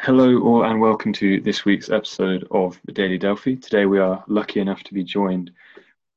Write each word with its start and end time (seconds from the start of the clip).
Hello, 0.00 0.40
all, 0.40 0.64
and 0.64 0.80
welcome 0.80 1.12
to 1.12 1.38
this 1.42 1.66
week's 1.66 1.90
episode 1.90 2.48
of 2.50 2.80
the 2.86 2.92
Daily 2.92 3.18
Delphi. 3.18 3.56
Today, 3.56 3.84
we 3.84 3.98
are 3.98 4.24
lucky 4.26 4.58
enough 4.58 4.82
to 4.84 4.94
be 4.94 5.04
joined 5.04 5.50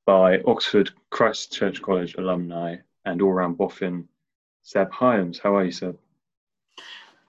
by 0.06 0.40
Oxford 0.48 0.92
Christ 1.10 1.52
Church 1.52 1.82
College 1.82 2.16
alumni 2.16 2.78
and 3.04 3.22
all 3.22 3.34
round 3.34 3.58
boffin, 3.58 4.08
Seb 4.64 4.92
Hyams. 4.94 5.40
How 5.40 5.58
are 5.58 5.66
you, 5.66 5.72
Seb? 5.72 5.98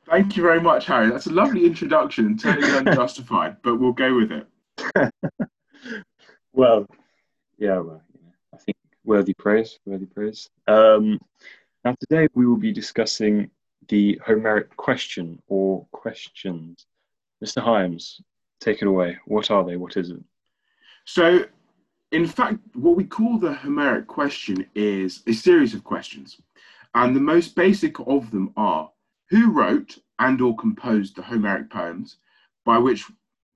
Thank 0.08 0.36
you 0.36 0.44
very 0.44 0.60
much, 0.60 0.86
Harry. 0.86 1.10
That's 1.10 1.26
a 1.26 1.32
lovely 1.32 1.66
introduction, 1.66 2.38
totally 2.38 2.76
unjustified, 2.78 3.56
but 3.62 3.78
we'll 3.80 3.92
go 3.92 4.14
with 4.14 4.30
it. 4.30 5.12
well, 6.52 6.86
yeah, 7.58 7.80
well, 7.80 8.02
I 8.54 8.58
think 8.58 8.76
worthy 9.04 9.34
praise, 9.34 9.80
worthy 9.84 10.06
praise. 10.06 10.48
Um, 10.68 11.18
now, 11.84 11.96
today 12.00 12.28
we 12.34 12.46
will 12.46 12.56
be 12.56 12.72
discussing 12.72 13.50
the 13.88 14.20
Homeric 14.24 14.76
question 14.76 15.40
or 15.48 15.86
questions. 15.92 16.86
Mr. 17.44 17.62
Hyams, 17.62 18.20
take 18.60 18.82
it 18.82 18.88
away. 18.88 19.18
What 19.26 19.50
are 19.50 19.64
they? 19.64 19.76
What 19.76 19.96
is 19.96 20.10
it? 20.10 20.22
So, 21.04 21.44
in 22.12 22.26
fact, 22.26 22.58
what 22.74 22.96
we 22.96 23.04
call 23.04 23.38
the 23.38 23.52
Homeric 23.52 24.06
question 24.06 24.66
is 24.74 25.22
a 25.26 25.32
series 25.32 25.74
of 25.74 25.84
questions. 25.84 26.40
And 26.94 27.14
the 27.14 27.20
most 27.20 27.54
basic 27.54 27.98
of 28.00 28.30
them 28.30 28.52
are 28.56 28.90
who 29.28 29.50
wrote 29.50 29.98
and 30.18 30.40
or 30.40 30.56
composed 30.56 31.16
the 31.16 31.22
Homeric 31.22 31.70
poems, 31.70 32.16
by 32.64 32.78
which 32.78 33.04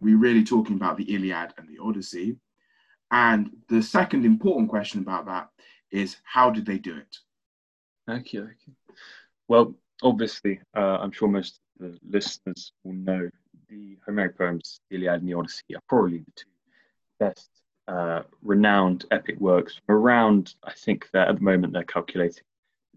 we're 0.01 0.19
really 0.19 0.45
talking 0.45 0.77
about 0.77 0.97
the 0.97 1.15
Iliad 1.15 1.55
and 1.57 1.69
the 1.69 1.83
Odyssey. 1.83 2.37
And 3.10 3.51
the 3.69 3.83
second 3.83 4.24
important 4.24 4.69
question 4.69 5.01
about 5.01 5.27
that 5.27 5.49
is 5.91 6.16
how 6.23 6.51
did 6.51 6.66
they 6.66 6.79
do 6.79 6.97
it? 6.97 7.16
Okay, 8.09 8.38
okay. 8.38 8.73
Well, 9.49 9.74
obviously, 10.02 10.60
uh, 10.77 10.98
I'm 11.00 11.12
sure 11.12 11.28
most 11.28 11.60
of 11.80 11.92
the 11.92 11.98
listeners 12.09 12.72
will 12.84 12.95
know 12.95 13.28
the 13.68 13.96
Homeric 14.04 14.36
poems, 14.36 14.80
the 14.90 14.96
Iliad 14.96 15.20
and 15.20 15.29
the 15.29 15.34
Odyssey, 15.34 15.74
are 15.74 15.82
probably 15.88 16.18
the 16.18 16.32
two 16.37 16.51
best 17.18 17.51
uh, 17.88 18.23
renowned 18.42 19.04
epic 19.10 19.38
works 19.40 19.79
from 19.87 19.96
around, 19.96 20.54
I 20.65 20.73
think 20.73 21.09
that 21.12 21.29
at 21.29 21.37
the 21.37 21.42
moment 21.42 21.73
they're 21.73 21.84
calculating 21.84 22.42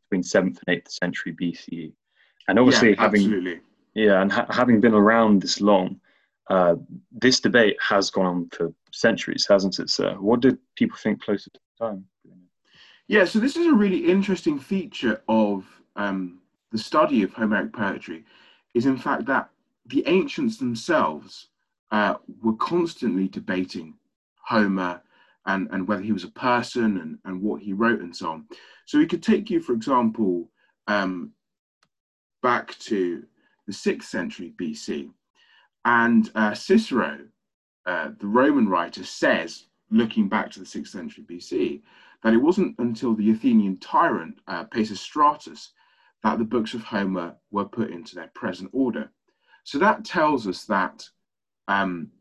between 0.09 0.23
7th 0.23 0.59
and 0.67 0.83
8th 0.83 0.91
century 0.91 1.33
BCE. 1.33 1.93
And 2.47 2.59
obviously, 2.59 2.91
yeah, 2.91 3.01
having 3.01 3.21
absolutely. 3.21 3.59
yeah, 3.93 4.21
and 4.21 4.31
ha- 4.31 4.47
having 4.49 4.81
been 4.81 4.93
around 4.93 5.41
this 5.41 5.61
long, 5.61 5.99
uh, 6.49 6.75
this 7.11 7.39
debate 7.39 7.77
has 7.81 8.11
gone 8.11 8.25
on 8.25 8.49
for 8.51 8.73
centuries, 8.91 9.45
hasn't 9.47 9.79
it, 9.79 9.89
sir? 9.89 10.13
What 10.15 10.41
did 10.41 10.57
people 10.75 10.97
think 10.97 11.21
closer 11.23 11.49
to 11.49 11.59
the 11.79 11.85
time? 11.85 12.05
Yeah, 13.07 13.25
so 13.25 13.39
this 13.39 13.55
is 13.55 13.67
a 13.67 13.73
really 13.73 14.09
interesting 14.09 14.59
feature 14.59 15.21
of 15.27 15.65
um, 15.95 16.39
the 16.73 16.79
study 16.79 17.21
of 17.21 17.31
Homeric 17.31 17.71
poetry 17.71 18.25
is 18.73 18.87
in 18.87 18.97
fact 18.97 19.25
that 19.27 19.49
the 19.85 20.03
ancients 20.07 20.57
themselves 20.57 21.49
uh, 21.91 22.15
were 22.41 22.55
constantly 22.55 23.27
debating 23.27 23.93
Homer 24.43 24.99
and, 25.45 25.67
and 25.71 25.87
whether 25.87 26.01
he 26.01 26.11
was 26.11 26.23
a 26.23 26.29
person 26.29 26.97
and, 26.97 27.19
and 27.25 27.41
what 27.41 27.61
he 27.61 27.73
wrote 27.73 27.99
and 27.99 28.15
so 28.15 28.31
on. 28.31 28.45
So 28.87 28.97
we 28.97 29.05
could 29.05 29.21
take 29.21 29.51
you, 29.51 29.61
for 29.61 29.73
example, 29.73 30.49
um, 30.87 31.31
back 32.41 32.77
to 32.79 33.23
the 33.67 33.73
6th 33.73 34.03
century 34.03 34.53
BC. 34.59 35.11
And 35.85 36.31
uh, 36.33 36.55
Cicero, 36.55 37.19
uh, 37.85 38.09
the 38.19 38.27
Roman 38.27 38.67
writer, 38.67 39.03
says, 39.03 39.67
looking 39.91 40.27
back 40.27 40.49
to 40.51 40.59
the 40.59 40.65
6th 40.65 40.87
century 40.87 41.23
BC, 41.29 41.81
that 42.23 42.33
it 42.33 42.37
wasn't 42.37 42.75
until 42.79 43.13
the 43.13 43.29
Athenian 43.29 43.77
tyrant 43.77 44.39
uh, 44.47 44.65
Pisistratus 44.65 45.69
that 46.23 46.37
the 46.37 46.45
books 46.45 46.73
of 46.73 46.83
Homer 46.83 47.35
were 47.51 47.65
put 47.65 47.91
into 47.91 48.15
their 48.15 48.31
present 48.33 48.69
order. 48.73 49.11
So 49.63 49.77
that 49.79 50.05
tells 50.05 50.47
us 50.47 50.65
that 50.65 51.07
um, 51.67 52.11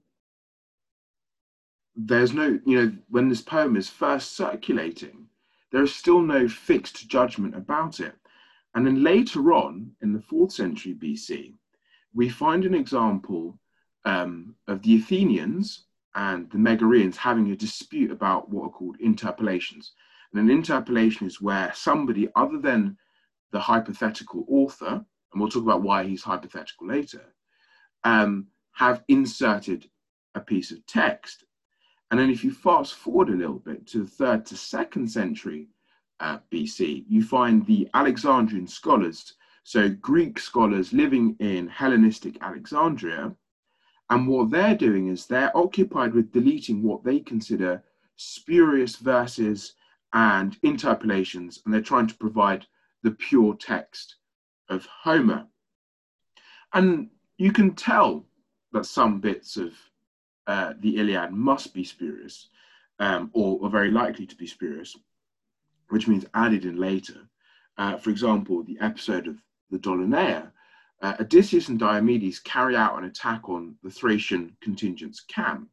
there's 1.95 2.33
no, 2.33 2.58
you 2.64 2.80
know, 2.80 2.92
when 3.08 3.28
this 3.28 3.42
poem 3.42 3.77
is 3.77 3.89
first 3.89 4.36
circulating, 4.36 5.27
there 5.70 5.83
is 5.83 5.95
still 5.95 6.20
no 6.20 6.48
fixed 6.48 7.08
judgment 7.08 7.55
about 7.55 8.01
it. 8.01 8.14
And 8.74 8.86
then 8.86 9.02
later 9.02 9.52
on, 9.52 9.92
in 10.02 10.13
the 10.13 10.20
fourth 10.20 10.52
century 10.52 10.95
BC, 10.95 11.55
we 12.14 12.29
find 12.29 12.64
an 12.64 12.74
example 12.74 13.58
um, 14.05 14.55
of 14.67 14.83
the 14.83 14.96
Athenians 14.96 15.84
and 16.14 16.51
the 16.51 16.58
Megarians 16.58 17.17
having 17.17 17.51
a 17.51 17.57
dispute 17.57 18.11
about 18.11 18.51
what 18.51 18.67
are 18.67 18.70
called 18.70 18.96
interpolations. 19.01 19.92
And 20.33 20.40
an 20.40 20.51
interpolation 20.51 21.27
is 21.27 21.40
where 21.40 21.73
somebody 21.74 22.29
other 22.34 22.58
than 22.58 22.96
the 23.52 23.61
hypothetical 23.61 24.45
author, 24.48 25.05
and 25.33 25.40
we'll 25.40 25.51
talk 25.51 25.63
about 25.63 25.83
why 25.83 26.05
he's 26.05 26.23
hypothetical 26.23 26.89
later, 26.89 27.35
um, 28.05 28.48
have 28.73 29.05
inserted 29.08 29.89
a 30.35 30.40
piece 30.40 30.70
of 30.70 30.85
text. 30.86 31.45
And 32.11 32.18
then 32.18 32.30
if 32.30 32.42
you 32.42 32.52
fast 32.52 32.95
forward 32.95 33.29
a 33.29 33.36
little 33.36 33.58
bit 33.58 33.86
to 33.89 34.01
the 34.01 34.11
third 34.11 34.45
to 34.46 34.57
second 34.57 35.08
century 35.11 35.68
uh, 36.20 36.39
BC, 36.52 37.05
you 37.08 37.23
find 37.23 37.64
the 37.64 37.89
Alexandrian 37.95 38.67
scholars, 38.67 39.35
so 39.64 39.89
Greek 39.89 40.39
scholars 40.39 40.92
living 40.92 41.36
in 41.39 41.69
Hellenistic 41.69 42.36
Alexandria. 42.40 43.34
And 44.11 44.29
what 44.29 44.51
they're 44.51 44.77
doing 44.77 45.08
is 45.08 45.27
they're 45.27 45.57
occupied 45.57 46.13
with 46.13 46.33
deleting 46.33 46.83
what 46.83 47.05
they 47.05 47.20
consider 47.20 47.83
spurious 48.17 48.96
verses 48.96 49.74
and 50.13 50.57
interpolations, 50.63 51.63
and 51.64 51.73
they're 51.73 51.80
trying 51.80 52.07
to 52.08 52.17
provide 52.17 52.67
the 53.02 53.11
pure 53.11 53.55
text 53.55 54.17
of 54.68 54.86
Homer. 54.86 55.46
And 56.73 57.11
you 57.36 57.52
can 57.52 57.74
tell 57.74 58.24
that 58.73 58.86
some 58.86 59.20
bits 59.20 59.57
of 59.57 59.74
uh, 60.46 60.74
the 60.80 60.96
Iliad 60.96 61.33
must 61.33 61.74
be 61.74 61.85
spurious, 61.85 62.48
um, 62.98 63.30
or 63.33 63.64
are 63.64 63.70
very 63.70 63.90
likely 63.90 64.27
to 64.27 64.36
be 64.36 64.46
spurious, 64.46 64.96
which 65.89 66.08
means 66.08 66.24
added 66.35 66.64
in 66.64 66.77
later. 66.77 67.29
Uh, 67.79 67.96
for 67.96 68.11
example, 68.11 68.63
the 68.63 68.79
episode 68.80 69.27
of 69.27 69.36
the 69.70 69.79
Doloneia, 69.79 70.51
uh, 71.02 71.14
Odysseus 71.20 71.69
and 71.69 71.80
Diomedes 71.80 72.42
carry 72.42 72.77
out 72.77 72.98
an 72.98 73.05
attack 73.05 73.48
on 73.48 73.77
the 73.83 73.90
Thracian 73.90 74.57
contingent's 74.63 75.20
camp. 75.20 75.69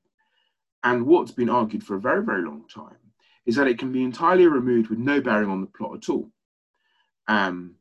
And 0.83 1.05
what's 1.05 1.31
been 1.31 1.49
argued 1.49 1.83
for 1.83 1.95
a 1.95 2.01
very, 2.01 2.23
very 2.23 2.43
long 2.43 2.65
time 2.73 2.97
is 3.45 3.55
that 3.55 3.67
it 3.67 3.77
can 3.77 3.91
be 3.91 4.03
entirely 4.03 4.47
removed 4.47 4.89
with 4.89 4.99
no 4.99 5.21
bearing 5.21 5.49
on 5.49 5.61
the 5.61 5.67
plot 5.67 5.95
at 5.95 6.09
all. 6.09 6.31
Um, 7.29 7.75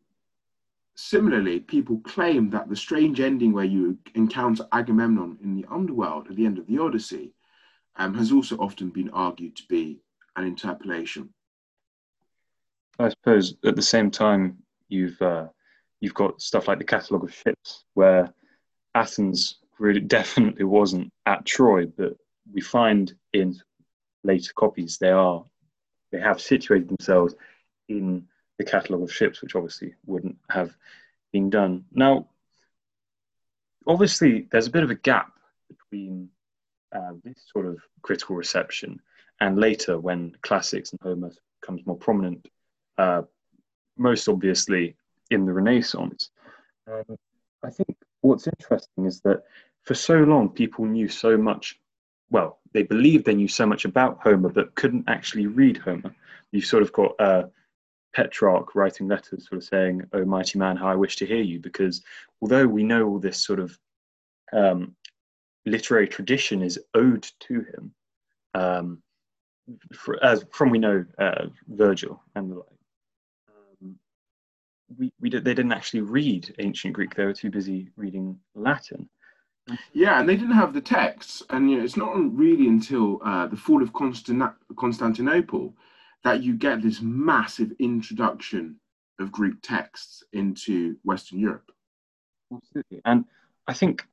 similarly, 0.95 1.59
people 1.59 2.01
claim 2.05 2.51
that 2.51 2.69
the 2.69 2.77
strange 2.77 3.19
ending 3.19 3.53
where 3.53 3.65
you 3.65 3.99
encounter 4.15 4.69
Agamemnon 4.73 5.39
in 5.43 5.55
the 5.57 5.65
underworld 5.71 6.29
at 6.29 6.37
the 6.37 6.45
end 6.45 6.59
of 6.59 6.67
the 6.67 6.79
Odyssey 6.79 7.33
um, 7.97 8.15
has 8.15 8.31
also 8.31 8.57
often 8.59 8.91
been 8.91 9.09
argued 9.11 9.57
to 9.57 9.63
be 9.69 10.01
an 10.37 10.45
interpolation. 10.45 11.31
I 12.99 13.09
suppose 13.09 13.55
at 13.65 13.75
the 13.75 13.83
same 13.83 14.11
time, 14.11 14.59
you've 14.89 15.21
uh, 15.23 15.47
you've 16.01 16.15
got 16.15 16.43
stuff 16.43 16.69
like 16.69 16.79
the 16.79 16.85
catalogue 16.85 17.25
of 17.25 17.35
ships, 17.35 17.85
where 17.95 18.33
Athens 18.95 19.61
really 19.79 20.01
definitely 20.19 20.65
wasn't 20.65 21.11
at 21.25 21.47
Troy, 21.47 21.87
but 21.87 22.15
we 22.53 22.61
find 22.61 23.15
in 23.33 23.59
later 24.25 24.53
copies 24.55 24.99
they 24.99 25.11
are 25.11 25.43
they 26.13 26.21
have 26.21 26.41
situated 26.41 26.89
themselves 26.89 27.35
in 27.89 28.27
the 28.59 28.65
catalogue 28.65 29.03
of 29.03 29.13
ships, 29.13 29.41
which 29.41 29.55
obviously 29.55 29.95
wouldn't 30.07 30.37
have 30.51 30.75
been 31.33 31.49
done. 31.51 31.85
Now, 31.93 32.29
obviously, 33.87 34.49
there's 34.51 34.67
a 34.67 34.71
bit 34.71 34.83
of 34.83 34.91
a 34.91 34.97
gap 34.97 35.33
between 35.69 36.29
uh, 36.93 37.13
this 37.25 37.37
sort 37.53 37.67
of 37.67 37.79
critical 38.03 38.37
reception 38.37 39.01
and 39.41 39.59
later 39.59 39.99
when 39.99 40.35
classics 40.43 40.91
and 40.91 41.01
Homer 41.01 41.31
becomes 41.61 41.87
more 41.87 41.97
prominent, 41.97 42.49
uh, 42.97 43.23
most 43.97 44.29
obviously 44.29 44.97
in 45.31 45.45
the 45.45 45.53
Renaissance. 45.53 46.31
Um, 46.91 47.17
I 47.63 47.71
think 47.71 47.97
what's 48.21 48.47
interesting 48.47 49.07
is 49.07 49.21
that 49.21 49.45
for 49.85 49.95
so 49.95 50.19
long 50.19 50.49
people 50.49 50.85
knew 50.85 51.09
so 51.09 51.37
much. 51.37 51.79
Well, 52.31 52.59
they 52.73 52.83
believed 52.83 53.25
they 53.25 53.35
knew 53.35 53.49
so 53.49 53.67
much 53.67 53.85
about 53.85 54.21
Homer, 54.23 54.49
but 54.49 54.75
couldn't 54.75 55.05
actually 55.09 55.47
read 55.47 55.77
Homer. 55.79 56.15
You've 56.51 56.67
sort 56.67 56.83
of 56.83 56.93
got 56.93 57.15
uh, 57.19 57.45
Petrarch 58.15 58.75
writing 58.75 59.09
letters, 59.09 59.49
sort 59.49 59.63
of 59.63 59.65
saying, 59.65 60.03
"Oh, 60.13 60.25
mighty 60.25 60.59
man, 60.59 60.77
how 60.77 60.89
I 60.89 60.95
wish 60.95 61.17
to 61.17 61.27
hear 61.27 61.43
you," 61.43 61.61
because 61.61 62.03
although 62.41 62.67
we 62.67 62.83
know 62.85 63.07
all 63.07 63.19
this 63.19 63.45
sort 63.45 63.61
of 63.61 63.79
um, 64.53 64.97
literary 65.67 66.09
tradition 66.09 66.63
is 66.63 66.79
owed 66.95 67.29
to 67.41 67.61
him, 67.61 67.95
um, 68.55 69.03
for, 69.93 70.23
as 70.25 70.45
from 70.53 70.71
we 70.71 70.79
know 70.79 71.05
uh, 71.19 71.47
Virgil 71.69 72.23
and 72.35 72.51
the 72.51 72.57
like, 72.57 72.67
um, 73.83 73.99
we, 74.97 75.13
we 75.21 75.29
did, 75.29 75.45
they 75.45 75.55
didn't 75.55 75.73
actually 75.73 76.01
read 76.01 76.55
ancient 76.59 76.95
Greek; 76.95 77.15
they 77.15 77.25
were 77.25 77.35
too 77.35 77.51
busy 77.51 77.91
reading 77.97 78.39
Latin. 78.55 79.09
Yeah, 79.93 80.19
and 80.19 80.29
they 80.29 80.37
didn't 80.37 80.55
have 80.55 80.73
the 80.73 80.81
texts, 80.81 81.43
and 81.51 81.71
you 81.71 81.77
know, 81.79 81.85
it's 81.85 81.97
not 81.97 82.15
really 82.35 82.69
until 82.69 83.21
uh, 83.23 83.47
the 83.47 83.57
fall 83.57 83.83
of 83.83 83.93
Constant- 83.93 84.55
Constantinople 84.77 85.75
that 86.25 86.43
you 86.43 86.55
get 86.55 86.83
this 86.83 87.01
massive 87.01 87.73
introduction 87.79 88.79
of 89.19 89.33
Greek 89.33 89.55
texts 89.63 90.23
into 90.33 90.97
Western 91.05 91.39
Europe. 91.39 91.71
Absolutely. 92.53 93.01
And 93.05 93.25
I 93.67 93.75
think 93.75 94.07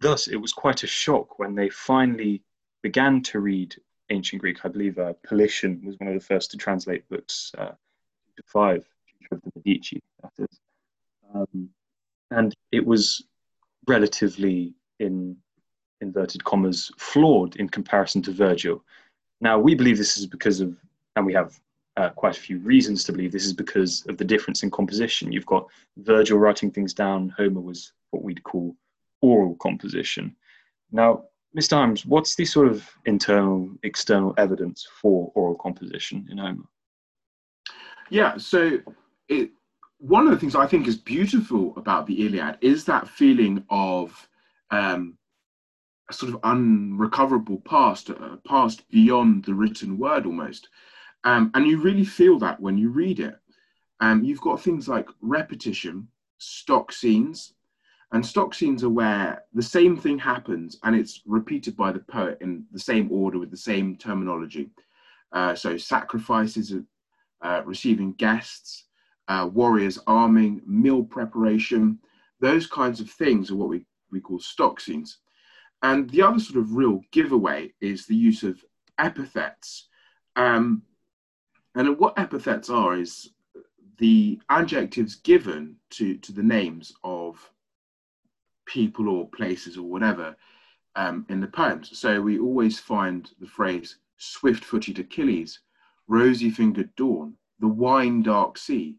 thus 0.00 0.28
it 0.28 0.36
was 0.36 0.52
quite 0.52 0.82
a 0.82 0.86
shock 0.86 1.38
when 1.38 1.54
they 1.54 1.68
finally 1.70 2.42
began 2.82 3.22
to 3.22 3.40
read 3.40 3.74
ancient 4.10 4.42
Greek. 4.42 4.64
I 4.64 4.68
believe 4.68 4.98
uh, 4.98 5.14
Politian 5.26 5.80
was 5.84 5.98
one 5.98 6.08
of 6.08 6.14
the 6.14 6.26
first 6.26 6.50
to 6.50 6.56
translate 6.56 7.08
books 7.08 7.52
uh, 7.56 7.72
to 8.36 8.42
five 8.46 8.86
of 9.30 9.40
the 9.42 9.62
Medici, 9.64 10.02
that 10.22 10.32
is. 10.38 10.60
Um, 11.34 11.70
and 12.30 12.54
it 12.72 12.84
was 12.84 13.24
relatively, 13.86 14.74
in 15.00 15.36
inverted 16.00 16.44
commas, 16.44 16.90
flawed 16.98 17.56
in 17.56 17.68
comparison 17.68 18.22
to 18.22 18.32
Virgil. 18.32 18.84
Now, 19.40 19.58
we 19.58 19.74
believe 19.74 19.98
this 19.98 20.18
is 20.18 20.26
because 20.26 20.60
of, 20.60 20.76
and 21.16 21.26
we 21.26 21.32
have 21.32 21.58
uh, 21.96 22.10
quite 22.10 22.36
a 22.36 22.40
few 22.40 22.58
reasons 22.58 23.04
to 23.04 23.12
believe 23.12 23.32
this 23.32 23.44
is 23.44 23.52
because 23.52 24.04
of 24.08 24.16
the 24.16 24.24
difference 24.24 24.62
in 24.62 24.70
composition. 24.70 25.32
You've 25.32 25.46
got 25.46 25.66
Virgil 25.98 26.38
writing 26.38 26.70
things 26.70 26.92
down, 26.92 27.32
Homer 27.36 27.60
was 27.60 27.92
what 28.10 28.24
we'd 28.24 28.42
call 28.42 28.76
oral 29.22 29.54
composition. 29.56 30.34
Now, 30.90 31.24
Mr. 31.56 31.76
Hyams, 31.76 32.04
what's 32.04 32.34
the 32.34 32.44
sort 32.44 32.66
of 32.66 32.88
internal, 33.04 33.70
external 33.84 34.34
evidence 34.38 34.86
for 35.00 35.30
oral 35.34 35.54
composition 35.54 36.26
in 36.30 36.38
Homer? 36.38 36.64
Yeah, 38.10 38.36
so 38.36 38.78
it, 39.28 39.50
one 39.98 40.26
of 40.26 40.32
the 40.32 40.38
things 40.38 40.54
I 40.56 40.66
think 40.66 40.88
is 40.88 40.96
beautiful 40.96 41.72
about 41.76 42.06
the 42.06 42.26
Iliad 42.26 42.58
is 42.60 42.84
that 42.84 43.08
feeling 43.08 43.64
of 43.70 44.28
um, 44.70 45.16
a 46.10 46.12
sort 46.12 46.34
of 46.34 46.40
unrecoverable 46.42 47.62
past, 47.64 48.10
a 48.10 48.38
past 48.46 48.88
beyond 48.90 49.44
the 49.44 49.54
written 49.54 49.96
word 49.96 50.26
almost. 50.26 50.68
Um, 51.24 51.50
and 51.54 51.66
you 51.66 51.80
really 51.80 52.04
feel 52.04 52.38
that 52.40 52.60
when 52.60 52.78
you 52.78 52.90
read 52.90 53.20
it. 53.20 53.36
Um, 54.00 54.22
you've 54.24 54.40
got 54.40 54.60
things 54.60 54.88
like 54.88 55.08
repetition, 55.22 56.08
stock 56.38 56.92
scenes, 56.92 57.54
and 58.12 58.24
stock 58.24 58.54
scenes 58.54 58.84
are 58.84 58.90
where 58.90 59.44
the 59.54 59.62
same 59.62 59.96
thing 59.96 60.18
happens 60.18 60.78
and 60.84 60.94
it's 60.94 61.22
repeated 61.26 61.76
by 61.76 61.90
the 61.90 62.00
poet 62.00 62.38
in 62.40 62.64
the 62.70 62.78
same 62.78 63.10
order 63.10 63.38
with 63.38 63.50
the 63.50 63.56
same 63.56 63.96
terminology. 63.96 64.70
Uh, 65.32 65.54
so 65.54 65.76
sacrifices, 65.76 66.74
uh, 67.42 67.62
receiving 67.64 68.12
guests, 68.12 68.84
uh, 69.28 69.48
warriors 69.52 69.98
arming, 70.06 70.62
meal 70.66 71.02
preparation, 71.02 71.98
those 72.40 72.66
kinds 72.66 73.00
of 73.00 73.10
things 73.10 73.50
are 73.50 73.56
what 73.56 73.68
we, 73.68 73.84
we 74.12 74.20
call 74.20 74.38
stock 74.38 74.80
scenes. 74.80 75.18
And 75.82 76.08
the 76.10 76.22
other 76.22 76.38
sort 76.38 76.58
of 76.60 76.76
real 76.76 77.00
giveaway 77.10 77.72
is 77.80 78.06
the 78.06 78.16
use 78.16 78.42
of 78.42 78.64
epithets. 78.98 79.88
Um, 80.36 80.82
and 81.74 81.98
what 81.98 82.18
epithets 82.18 82.70
are 82.70 82.96
is 82.96 83.30
the 83.98 84.40
adjectives 84.48 85.16
given 85.16 85.76
to, 85.90 86.16
to 86.18 86.32
the 86.32 86.42
names 86.42 86.92
of 87.04 87.50
people 88.66 89.08
or 89.08 89.28
places 89.28 89.76
or 89.76 89.82
whatever 89.82 90.36
um, 90.96 91.26
in 91.28 91.40
the 91.40 91.46
poems. 91.46 91.98
So 91.98 92.20
we 92.20 92.38
always 92.38 92.78
find 92.78 93.30
the 93.40 93.46
phrase 93.46 93.98
swift 94.16 94.64
footed 94.64 94.98
Achilles, 94.98 95.60
rosy 96.08 96.50
fingered 96.50 96.94
dawn, 96.96 97.34
the 97.60 97.68
wine 97.68 98.22
dark 98.22 98.58
sea, 98.58 98.96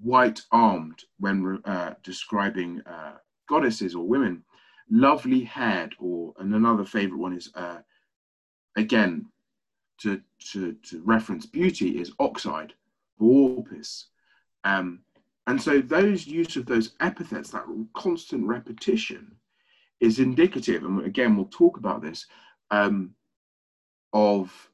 white 0.00 0.42
armed 0.52 1.04
when 1.18 1.60
uh, 1.64 1.94
describing 2.02 2.82
uh, 2.86 3.14
goddesses 3.48 3.94
or 3.94 4.06
women, 4.06 4.42
lovely 4.90 5.42
haired, 5.44 5.94
or 5.98 6.34
and 6.38 6.54
another 6.54 6.84
favorite 6.84 7.18
one 7.18 7.32
is 7.32 7.50
uh, 7.54 7.78
again 8.76 9.26
to, 9.98 10.20
to, 10.52 10.74
to 10.88 11.02
reference 11.04 11.46
beauty 11.46 11.98
is 12.00 12.12
ox-eyed, 12.18 12.72
boopis. 13.20 14.04
Um, 14.64 15.00
and 15.46 15.60
so 15.60 15.80
those 15.80 16.26
use 16.26 16.56
of 16.56 16.66
those 16.66 16.90
epithets, 17.00 17.50
that 17.50 17.64
constant 17.94 18.46
repetition, 18.46 19.36
is 20.00 20.18
indicative, 20.18 20.84
and 20.84 21.04
again 21.06 21.36
we'll 21.36 21.46
talk 21.46 21.78
about 21.78 22.02
this, 22.02 22.26
um, 22.70 23.14
of 24.12 24.70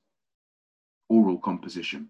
oral 1.08 1.38
composition. 1.38 2.08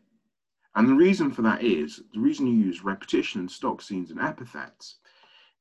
And 0.75 0.89
the 0.89 0.95
reason 0.95 1.31
for 1.31 1.43
that 1.43 1.63
is, 1.63 2.01
the 2.15 2.21
reason 2.21 2.47
you 2.47 2.55
use 2.55 2.83
repetition 2.83 3.41
and 3.41 3.51
stock 3.51 3.83
scenes 3.83 4.11
and 4.11 4.21
epithets 4.21 4.97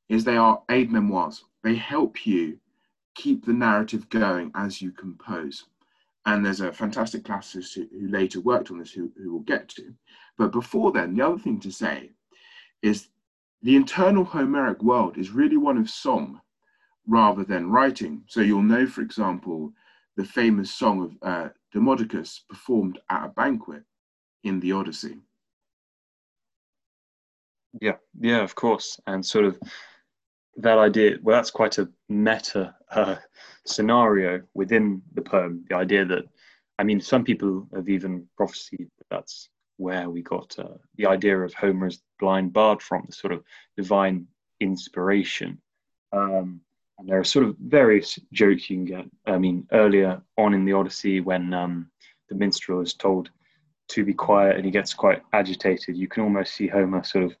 is 0.08 0.24
they 0.24 0.36
are 0.36 0.62
aide-memoires. 0.70 1.44
They 1.62 1.74
help 1.74 2.26
you 2.26 2.58
keep 3.14 3.44
the 3.44 3.52
narrative 3.52 4.08
going 4.08 4.50
as 4.54 4.80
you 4.80 4.90
compose. 4.90 5.64
And 6.24 6.44
there's 6.44 6.60
a 6.60 6.72
fantastic 6.72 7.24
classicist 7.24 7.74
who, 7.74 7.88
who 7.98 8.08
later 8.08 8.40
worked 8.40 8.70
on 8.70 8.78
this, 8.78 8.92
who, 8.92 9.10
who 9.16 9.32
we'll 9.32 9.42
get 9.42 9.68
to. 9.70 9.92
But 10.38 10.52
before 10.52 10.92
then, 10.92 11.14
the 11.14 11.26
other 11.26 11.38
thing 11.38 11.58
to 11.60 11.70
say 11.70 12.10
is 12.82 13.08
the 13.62 13.76
internal 13.76 14.24
Homeric 14.24 14.82
world 14.82 15.18
is 15.18 15.30
really 15.30 15.56
one 15.56 15.78
of 15.78 15.90
song 15.90 16.40
rather 17.06 17.44
than 17.44 17.70
writing. 17.70 18.22
So 18.26 18.40
you'll 18.40 18.62
know, 18.62 18.86
for 18.86 19.02
example, 19.02 19.72
the 20.16 20.24
famous 20.24 20.72
song 20.72 21.02
of 21.02 21.28
uh, 21.28 21.48
Demodocus 21.72 22.44
performed 22.48 22.98
at 23.08 23.24
a 23.24 23.28
banquet 23.28 23.82
in 24.44 24.60
the 24.60 24.72
Odyssey. 24.72 25.18
Yeah, 27.80 27.96
yeah, 28.20 28.42
of 28.42 28.54
course. 28.54 29.00
And 29.06 29.24
sort 29.24 29.46
of 29.46 29.58
that 30.56 30.78
idea, 30.78 31.16
well, 31.22 31.36
that's 31.36 31.50
quite 31.50 31.78
a 31.78 31.88
meta 32.08 32.74
uh, 32.90 33.16
scenario 33.66 34.42
within 34.54 35.02
the 35.14 35.22
poem. 35.22 35.64
The 35.68 35.76
idea 35.76 36.04
that, 36.04 36.24
I 36.78 36.84
mean, 36.84 37.00
some 37.00 37.24
people 37.24 37.68
have 37.74 37.88
even 37.88 38.26
prophesied 38.36 38.88
that 38.98 39.06
that's 39.10 39.48
where 39.76 40.10
we 40.10 40.22
got 40.22 40.56
uh, 40.58 40.76
the 40.96 41.06
idea 41.06 41.38
of 41.38 41.54
Homer's 41.54 42.02
blind 42.18 42.52
bard 42.52 42.82
from, 42.82 43.04
the 43.06 43.12
sort 43.12 43.32
of 43.32 43.42
divine 43.76 44.26
inspiration. 44.60 45.60
Um, 46.12 46.60
and 46.98 47.08
there 47.08 47.18
are 47.18 47.24
sort 47.24 47.46
of 47.46 47.56
various 47.58 48.18
jokes 48.32 48.70
you 48.70 48.76
can 48.76 48.84
get. 48.84 49.04
I 49.26 49.38
mean, 49.38 49.66
earlier 49.72 50.22
on 50.38 50.54
in 50.54 50.64
the 50.64 50.74
Odyssey, 50.74 51.20
when 51.20 51.52
um, 51.52 51.90
the 52.28 52.34
minstrel 52.34 52.80
is 52.80 52.94
told 52.94 53.30
to 53.88 54.04
be 54.04 54.14
quiet 54.14 54.56
and 54.56 54.64
he 54.64 54.70
gets 54.70 54.94
quite 54.94 55.22
agitated, 55.32 55.96
you 55.96 56.06
can 56.06 56.22
almost 56.22 56.54
see 56.54 56.68
Homer 56.68 57.02
sort 57.02 57.24
of 57.24 57.36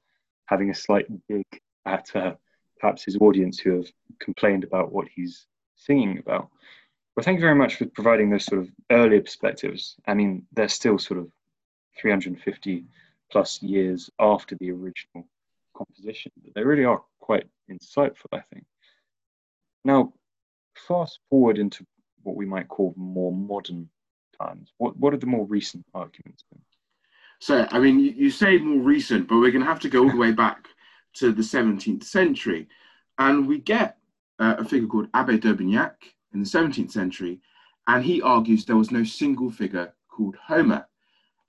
having 0.46 0.70
a 0.70 0.74
slight 0.74 1.06
dig 1.28 1.46
at 1.86 2.14
uh, 2.16 2.34
perhaps 2.80 3.04
his 3.04 3.16
audience 3.18 3.58
who 3.58 3.76
have 3.76 3.86
complained 4.18 4.64
about 4.64 4.92
what 4.92 5.06
he's 5.14 5.46
singing 5.84 6.18
about. 6.18 6.48
Well, 7.14 7.24
thank 7.24 7.36
you 7.36 7.42
very 7.42 7.54
much 7.54 7.76
for 7.76 7.86
providing 7.86 8.30
those 8.30 8.44
sort 8.44 8.62
of 8.62 8.70
earlier 8.90 9.20
perspectives. 9.20 9.96
I 10.06 10.14
mean, 10.14 10.46
they're 10.52 10.68
still 10.68 10.98
sort 10.98 11.20
of 11.20 11.28
350 12.00 12.84
plus 13.30 13.62
years 13.62 14.10
after 14.18 14.56
the 14.56 14.70
original 14.70 15.26
composition, 15.76 16.32
but 16.42 16.54
they 16.54 16.64
really 16.64 16.84
are 16.84 17.02
quite 17.20 17.44
insightful, 17.70 18.26
I 18.32 18.40
think. 18.52 18.64
Now, 19.84 20.12
fast 20.74 21.18
forward 21.28 21.58
into 21.58 21.84
what 22.22 22.36
we 22.36 22.46
might 22.46 22.68
call 22.68 22.94
more 22.96 23.32
modern 23.32 23.88
times. 24.40 24.72
What, 24.78 24.96
what 24.96 25.12
are 25.12 25.18
the 25.18 25.26
more 25.26 25.46
recent 25.46 25.84
arguments 25.94 26.44
been? 26.50 26.62
So, 27.40 27.66
I 27.70 27.78
mean, 27.78 27.98
you, 27.98 28.12
you 28.12 28.30
say 28.30 28.58
more 28.58 28.82
recent, 28.82 29.28
but 29.28 29.36
we're 29.36 29.50
going 29.50 29.64
to 29.64 29.70
have 29.70 29.80
to 29.80 29.88
go 29.88 30.04
all 30.04 30.10
the 30.10 30.16
way 30.16 30.32
back 30.32 30.68
to 31.14 31.32
the 31.32 31.42
17th 31.42 32.04
century. 32.04 32.68
And 33.18 33.46
we 33.46 33.58
get 33.58 33.98
uh, 34.38 34.56
a 34.58 34.64
figure 34.64 34.88
called 34.88 35.08
Abbe 35.14 35.38
d'Aubignac 35.38 35.94
in 36.32 36.40
the 36.40 36.46
17th 36.46 36.90
century, 36.90 37.40
and 37.86 38.04
he 38.04 38.22
argues 38.22 38.64
there 38.64 38.76
was 38.76 38.90
no 38.90 39.04
single 39.04 39.50
figure 39.50 39.92
called 40.08 40.36
Homer. 40.36 40.86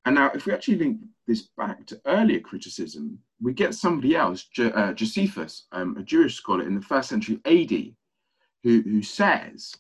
And 0.06 0.16
now, 0.16 0.32
if 0.34 0.46
we 0.46 0.54
actually 0.54 0.78
link 0.78 1.00
this 1.28 1.44
back 1.58 1.86
to 1.88 2.02
earlier 2.06 2.40
criticism, 2.40 3.20
we 3.42 3.54
get 3.54 3.76
somebody 3.76 4.16
else, 4.16 4.48
uh, 4.60 4.94
Josephus, 4.94 5.66
um, 5.72 5.96
a 5.98 6.04
Jewish 6.04 6.36
scholar 6.36 6.68
in 6.68 6.76
the 6.76 6.82
first 6.82 7.10
century 7.10 7.40
AD, 7.46 7.96
who, 8.64 8.82
who 8.82 9.02
says 9.02 9.76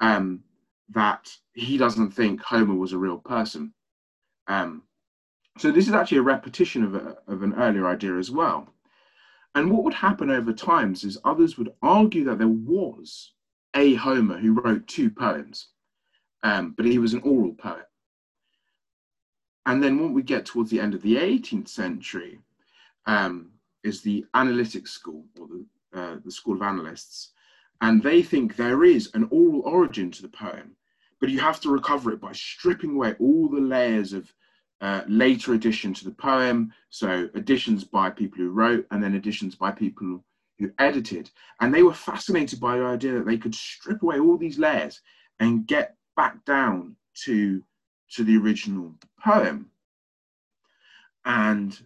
um, 0.00 0.42
that 0.90 1.28
he 1.54 1.76
doesn't 1.76 2.12
think 2.12 2.40
Homer 2.42 2.74
was 2.74 2.92
a 2.92 2.98
real 2.98 3.18
person. 3.18 3.72
Um, 4.46 4.82
so 5.58 5.70
this 5.72 5.88
is 5.88 5.94
actually 5.94 6.18
a 6.18 6.22
repetition 6.22 6.84
of, 6.84 6.94
a, 6.94 7.16
of 7.26 7.42
an 7.42 7.54
earlier 7.54 7.86
idea 7.86 8.16
as 8.16 8.30
well. 8.30 8.72
And 9.54 9.70
what 9.70 9.84
would 9.84 9.94
happen 9.94 10.30
over 10.30 10.52
times 10.52 11.04
is 11.04 11.18
others 11.24 11.58
would 11.58 11.72
argue 11.82 12.24
that 12.24 12.38
there 12.38 12.48
was 12.48 13.32
a 13.74 13.94
Homer 13.94 14.38
who 14.38 14.52
wrote 14.52 14.86
two 14.86 15.10
poems, 15.10 15.68
um, 16.42 16.74
but 16.76 16.86
he 16.86 16.98
was 16.98 17.14
an 17.14 17.22
oral 17.22 17.54
poet. 17.54 17.86
And 19.66 19.82
then 19.82 19.98
when 19.98 20.14
we 20.14 20.22
get 20.22 20.46
towards 20.46 20.70
the 20.70 20.80
end 20.80 20.94
of 20.94 21.02
the 21.02 21.16
18th 21.16 21.68
century, 21.68 22.40
um, 23.06 23.50
is 23.84 24.02
the 24.02 24.24
analytic 24.34 24.86
school 24.86 25.24
or 25.40 25.48
the, 25.48 25.66
uh, 25.98 26.16
the 26.24 26.30
school 26.30 26.54
of 26.54 26.62
analysts. 26.62 27.32
And 27.80 28.02
they 28.02 28.22
think 28.22 28.56
there 28.56 28.84
is 28.84 29.10
an 29.14 29.28
oral 29.30 29.62
origin 29.62 30.10
to 30.12 30.22
the 30.22 30.28
poem, 30.28 30.76
but 31.20 31.30
you 31.30 31.40
have 31.40 31.60
to 31.60 31.70
recover 31.70 32.12
it 32.12 32.20
by 32.20 32.32
stripping 32.32 32.94
away 32.94 33.14
all 33.18 33.48
the 33.48 33.60
layers 33.60 34.12
of 34.12 34.32
uh, 34.80 35.02
later 35.08 35.54
addition 35.54 35.92
to 35.94 36.04
the 36.04 36.12
poem, 36.12 36.72
so 36.90 37.28
additions 37.34 37.84
by 37.84 38.10
people 38.10 38.38
who 38.38 38.50
wrote, 38.50 38.86
and 38.90 39.02
then 39.02 39.14
additions 39.14 39.54
by 39.54 39.70
people 39.70 40.24
who 40.58 40.70
edited. 40.78 41.30
And 41.60 41.72
they 41.72 41.82
were 41.82 41.94
fascinated 41.94 42.60
by 42.60 42.78
the 42.78 42.84
idea 42.84 43.12
that 43.12 43.26
they 43.26 43.38
could 43.38 43.54
strip 43.54 44.02
away 44.02 44.18
all 44.18 44.36
these 44.36 44.58
layers 44.58 45.00
and 45.40 45.66
get 45.66 45.96
back 46.16 46.44
down 46.44 46.96
to, 47.24 47.62
to 48.12 48.24
the 48.24 48.36
original 48.36 48.94
poem. 49.22 49.70
And 51.24 51.78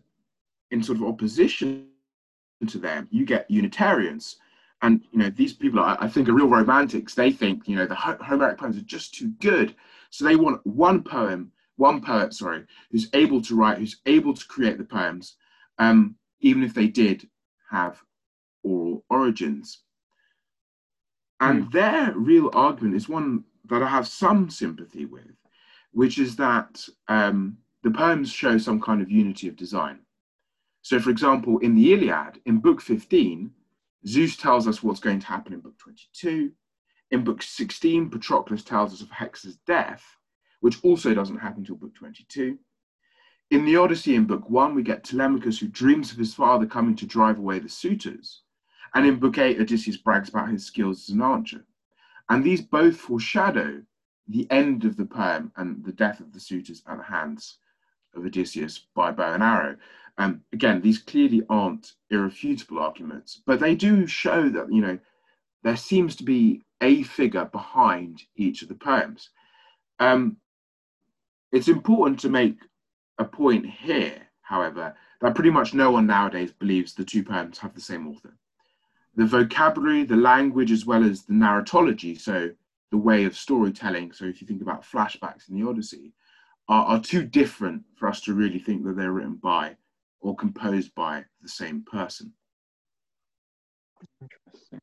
in 0.70 0.82
sort 0.82 0.98
of 0.98 1.04
opposition 1.04 1.88
to 2.66 2.78
them, 2.78 3.08
you 3.10 3.24
get 3.24 3.50
Unitarians. 3.50 4.36
and 4.82 5.00
you 5.12 5.18
know 5.18 5.30
these 5.30 5.52
people 5.52 5.80
are, 5.80 5.96
I 6.00 6.08
think 6.08 6.28
are 6.28 6.32
real 6.32 6.48
romantics. 6.48 7.14
They 7.14 7.30
think 7.30 7.66
you 7.68 7.76
know 7.76 7.86
the 7.86 7.94
Homeric 7.94 8.58
poems 8.58 8.76
are 8.76 8.82
just 8.82 9.14
too 9.14 9.32
good, 9.40 9.74
so 10.10 10.24
they 10.24 10.36
want 10.36 10.64
one 10.66 11.02
poem, 11.02 11.52
one 11.82 12.00
poet, 12.00 12.32
sorry, 12.32 12.64
who's 12.92 13.08
able 13.12 13.42
to 13.42 13.56
write, 13.56 13.78
who's 13.78 14.00
able 14.06 14.32
to 14.34 14.46
create 14.46 14.78
the 14.78 14.84
poems, 14.84 15.36
um, 15.78 16.14
even 16.40 16.62
if 16.62 16.72
they 16.72 16.86
did 16.86 17.28
have 17.70 18.00
oral 18.62 19.04
origins. 19.10 19.82
And 21.40 21.64
mm. 21.64 21.72
their 21.72 22.12
real 22.14 22.50
argument 22.52 22.94
is 22.94 23.08
one 23.08 23.42
that 23.68 23.82
I 23.82 23.88
have 23.88 24.06
some 24.06 24.48
sympathy 24.48 25.06
with, 25.06 25.34
which 25.90 26.18
is 26.18 26.36
that 26.36 26.88
um, 27.08 27.58
the 27.82 27.90
poems 27.90 28.30
show 28.30 28.58
some 28.58 28.80
kind 28.80 29.02
of 29.02 29.10
unity 29.10 29.48
of 29.48 29.56
design. 29.56 29.98
So, 30.82 31.00
for 31.00 31.10
example, 31.10 31.58
in 31.58 31.74
the 31.74 31.92
Iliad, 31.94 32.40
in 32.46 32.58
Book 32.58 32.80
15, 32.80 33.50
Zeus 34.06 34.36
tells 34.36 34.68
us 34.68 34.84
what's 34.84 35.00
going 35.00 35.18
to 35.18 35.26
happen 35.26 35.52
in 35.52 35.60
Book 35.60 35.78
22. 35.78 36.52
In 37.10 37.24
Book 37.24 37.42
16, 37.42 38.08
Patroclus 38.08 38.64
tells 38.64 38.92
us 38.94 39.00
of 39.00 39.10
Hector's 39.10 39.56
death, 39.66 40.04
which 40.62 40.78
also 40.84 41.12
doesn't 41.12 41.38
happen 41.38 41.58
until 41.58 41.74
Book 41.74 41.92
22. 41.94 42.56
In 43.50 43.64
the 43.64 43.76
Odyssey, 43.76 44.14
in 44.14 44.26
Book 44.26 44.48
1, 44.48 44.76
we 44.76 44.82
get 44.84 45.02
Telemachus 45.02 45.58
who 45.58 45.66
dreams 45.66 46.12
of 46.12 46.18
his 46.18 46.34
father 46.34 46.66
coming 46.66 46.94
to 46.96 47.04
drive 47.04 47.38
away 47.38 47.58
the 47.58 47.68
suitors. 47.68 48.42
And 48.94 49.04
in 49.04 49.18
Book 49.18 49.38
8, 49.38 49.60
Odysseus 49.60 49.96
brags 49.96 50.28
about 50.28 50.50
his 50.50 50.64
skills 50.64 51.08
as 51.08 51.14
an 51.14 51.20
archer. 51.20 51.66
And 52.28 52.44
these 52.44 52.60
both 52.60 52.96
foreshadow 52.96 53.82
the 54.28 54.48
end 54.52 54.84
of 54.84 54.96
the 54.96 55.04
poem 55.04 55.50
and 55.56 55.84
the 55.84 55.92
death 55.92 56.20
of 56.20 56.32
the 56.32 56.38
suitors 56.38 56.84
at 56.86 56.96
the 56.96 57.04
hands 57.04 57.58
of 58.14 58.24
Odysseus 58.24 58.86
by 58.94 59.10
bow 59.10 59.34
and 59.34 59.42
arrow. 59.42 59.76
Um, 60.16 60.42
again, 60.52 60.80
these 60.80 60.98
clearly 60.98 61.42
aren't 61.50 61.94
irrefutable 62.08 62.78
arguments, 62.78 63.42
but 63.44 63.58
they 63.58 63.74
do 63.74 64.06
show 64.06 64.48
that, 64.48 64.72
you 64.72 64.80
know, 64.80 64.98
there 65.64 65.76
seems 65.76 66.14
to 66.16 66.24
be 66.24 66.62
a 66.80 67.02
figure 67.02 67.46
behind 67.46 68.22
each 68.36 68.62
of 68.62 68.68
the 68.68 68.76
poems. 68.76 69.30
Um, 69.98 70.36
it's 71.52 71.68
important 71.68 72.18
to 72.20 72.28
make 72.28 72.56
a 73.18 73.24
point 73.24 73.66
here, 73.66 74.22
however, 74.40 74.94
that 75.20 75.34
pretty 75.34 75.50
much 75.50 75.74
no 75.74 75.90
one 75.90 76.06
nowadays 76.06 76.52
believes 76.52 76.94
the 76.94 77.04
two 77.04 77.22
poems 77.22 77.58
have 77.58 77.74
the 77.74 77.80
same 77.80 78.08
author. 78.08 78.36
The 79.14 79.26
vocabulary, 79.26 80.04
the 80.04 80.16
language, 80.16 80.72
as 80.72 80.86
well 80.86 81.04
as 81.04 81.24
the 81.24 81.34
narratology, 81.34 82.18
so 82.18 82.50
the 82.90 82.96
way 82.98 83.24
of 83.24 83.36
storytelling, 83.36 84.12
so 84.12 84.24
if 84.24 84.40
you 84.40 84.46
think 84.46 84.62
about 84.62 84.82
flashbacks 84.82 85.48
in 85.48 85.60
the 85.60 85.68
Odyssey, 85.68 86.12
are, 86.68 86.84
are 86.86 87.00
too 87.00 87.24
different 87.24 87.82
for 87.96 88.08
us 88.08 88.22
to 88.22 88.34
really 88.34 88.58
think 88.58 88.84
that 88.84 88.96
they're 88.96 89.12
written 89.12 89.34
by 89.34 89.76
or 90.20 90.34
composed 90.34 90.94
by 90.94 91.24
the 91.42 91.48
same 91.48 91.84
person. 91.90 92.32
Interesting. 94.20 94.80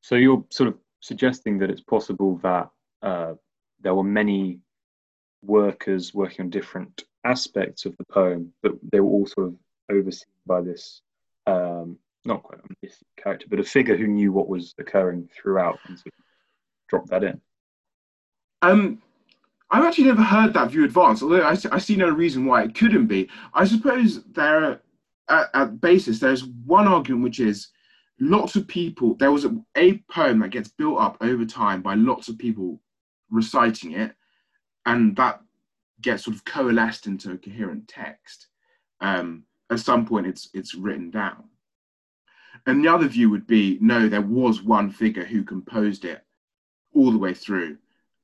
So 0.00 0.14
you're 0.14 0.44
sort 0.50 0.68
of 0.68 0.78
suggesting 1.00 1.58
that 1.58 1.70
it's 1.70 1.80
possible 1.80 2.38
that 2.42 2.70
uh, 3.02 3.34
there 3.80 3.94
were 3.94 4.04
many 4.04 4.60
workers 5.42 6.14
working 6.14 6.44
on 6.44 6.50
different 6.50 7.04
aspects 7.24 7.84
of 7.84 7.96
the 7.96 8.04
poem, 8.04 8.52
but 8.62 8.72
they 8.92 9.00
were 9.00 9.10
all 9.10 9.26
sort 9.26 9.48
of 9.48 9.54
overseen 9.90 10.28
by 10.46 10.60
this, 10.60 11.02
um, 11.46 11.98
not 12.24 12.42
quite 12.42 12.60
a 12.60 12.88
character, 13.20 13.46
but 13.48 13.60
a 13.60 13.64
figure 13.64 13.96
who 13.96 14.06
knew 14.06 14.32
what 14.32 14.48
was 14.48 14.74
occurring 14.78 15.28
throughout 15.34 15.78
and 15.86 15.98
sort 15.98 16.14
of 16.18 16.24
dropped 16.88 17.10
that 17.10 17.24
in. 17.24 17.40
Um, 18.62 19.02
I've 19.70 19.84
actually 19.84 20.04
never 20.04 20.22
heard 20.22 20.52
that 20.54 20.70
view 20.70 20.84
advanced, 20.84 21.22
although 21.22 21.42
I, 21.42 21.56
I 21.70 21.78
see 21.78 21.96
no 21.96 22.08
reason 22.10 22.44
why 22.44 22.64
it 22.64 22.74
couldn't 22.74 23.06
be. 23.06 23.28
I 23.54 23.64
suppose 23.64 24.22
there, 24.24 24.80
at, 25.28 25.48
at 25.54 25.80
basis, 25.80 26.18
there's 26.18 26.44
one 26.44 26.88
argument 26.88 27.22
which 27.22 27.40
is 27.40 27.68
lots 28.18 28.56
of 28.56 28.66
people. 28.66 29.14
There 29.14 29.32
was 29.32 29.44
a, 29.44 29.56
a 29.76 29.98
poem 30.10 30.40
that 30.40 30.50
gets 30.50 30.68
built 30.68 31.00
up 31.00 31.16
over 31.20 31.44
time 31.44 31.82
by 31.82 31.94
lots 31.94 32.28
of 32.28 32.36
people 32.36 32.80
reciting 33.30 33.92
it, 33.92 34.14
and 34.86 35.16
that 35.16 35.40
gets 36.00 36.24
sort 36.24 36.36
of 36.36 36.44
coalesced 36.44 37.06
into 37.06 37.32
a 37.32 37.38
coherent 37.38 37.88
text. 37.88 38.48
Um, 39.00 39.44
at 39.70 39.80
some 39.80 40.06
point, 40.06 40.26
it's 40.26 40.48
it's 40.54 40.74
written 40.74 41.10
down. 41.10 41.44
And 42.66 42.84
the 42.84 42.92
other 42.92 43.08
view 43.08 43.30
would 43.30 43.46
be 43.46 43.78
no, 43.80 44.08
there 44.08 44.20
was 44.20 44.62
one 44.62 44.90
figure 44.90 45.24
who 45.24 45.42
composed 45.42 46.04
it 46.04 46.24
all 46.92 47.10
the 47.10 47.18
way 47.18 47.32
through 47.32 47.78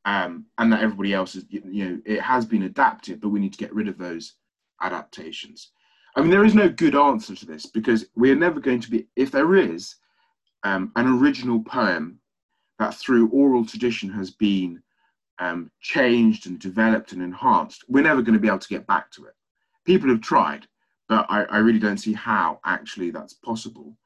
um, 0.06 0.46
and 0.58 0.72
that 0.72 0.82
everybody 0.82 1.12
else 1.12 1.34
is, 1.34 1.44
you 1.48 1.84
know, 1.84 2.00
it 2.06 2.20
has 2.20 2.46
been 2.46 2.62
adapted, 2.62 3.20
but 3.20 3.30
we 3.30 3.40
need 3.40 3.52
to 3.52 3.58
get 3.58 3.75
rid 3.75 3.88
of 3.88 3.98
those 3.98 4.34
adaptations. 4.80 5.70
I 6.14 6.20
mean, 6.20 6.30
there 6.30 6.44
is 6.44 6.54
no 6.54 6.68
good 6.68 6.94
answer 6.94 7.34
to 7.34 7.46
this 7.46 7.66
because 7.66 8.06
we 8.14 8.30
are 8.30 8.36
never 8.36 8.60
going 8.60 8.80
to 8.80 8.90
be, 8.90 9.06
if 9.16 9.30
there 9.30 9.56
is 9.56 9.96
um, 10.62 10.92
an 10.96 11.06
original 11.06 11.60
poem 11.62 12.20
that 12.78 12.94
through 12.94 13.30
oral 13.30 13.66
tradition 13.66 14.10
has 14.10 14.30
been 14.30 14.80
um, 15.38 15.70
changed 15.80 16.46
and 16.46 16.58
developed 16.58 17.12
and 17.12 17.22
enhanced, 17.22 17.84
we're 17.88 18.04
never 18.04 18.22
going 18.22 18.34
to 18.34 18.40
be 18.40 18.48
able 18.48 18.58
to 18.58 18.68
get 18.68 18.86
back 18.86 19.10
to 19.12 19.24
it. 19.24 19.34
People 19.84 20.08
have 20.08 20.20
tried, 20.20 20.66
but 21.08 21.26
I, 21.28 21.44
I 21.44 21.58
really 21.58 21.78
don't 21.78 21.98
see 21.98 22.12
how 22.12 22.60
actually 22.64 23.10
that's 23.10 23.34
possible 23.34 23.96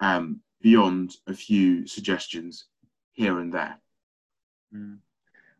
um, 0.00 0.40
beyond 0.60 1.16
a 1.26 1.34
few 1.34 1.86
suggestions 1.86 2.66
here 3.12 3.38
and 3.40 3.52
there. 3.52 3.78
Mm. 4.74 4.98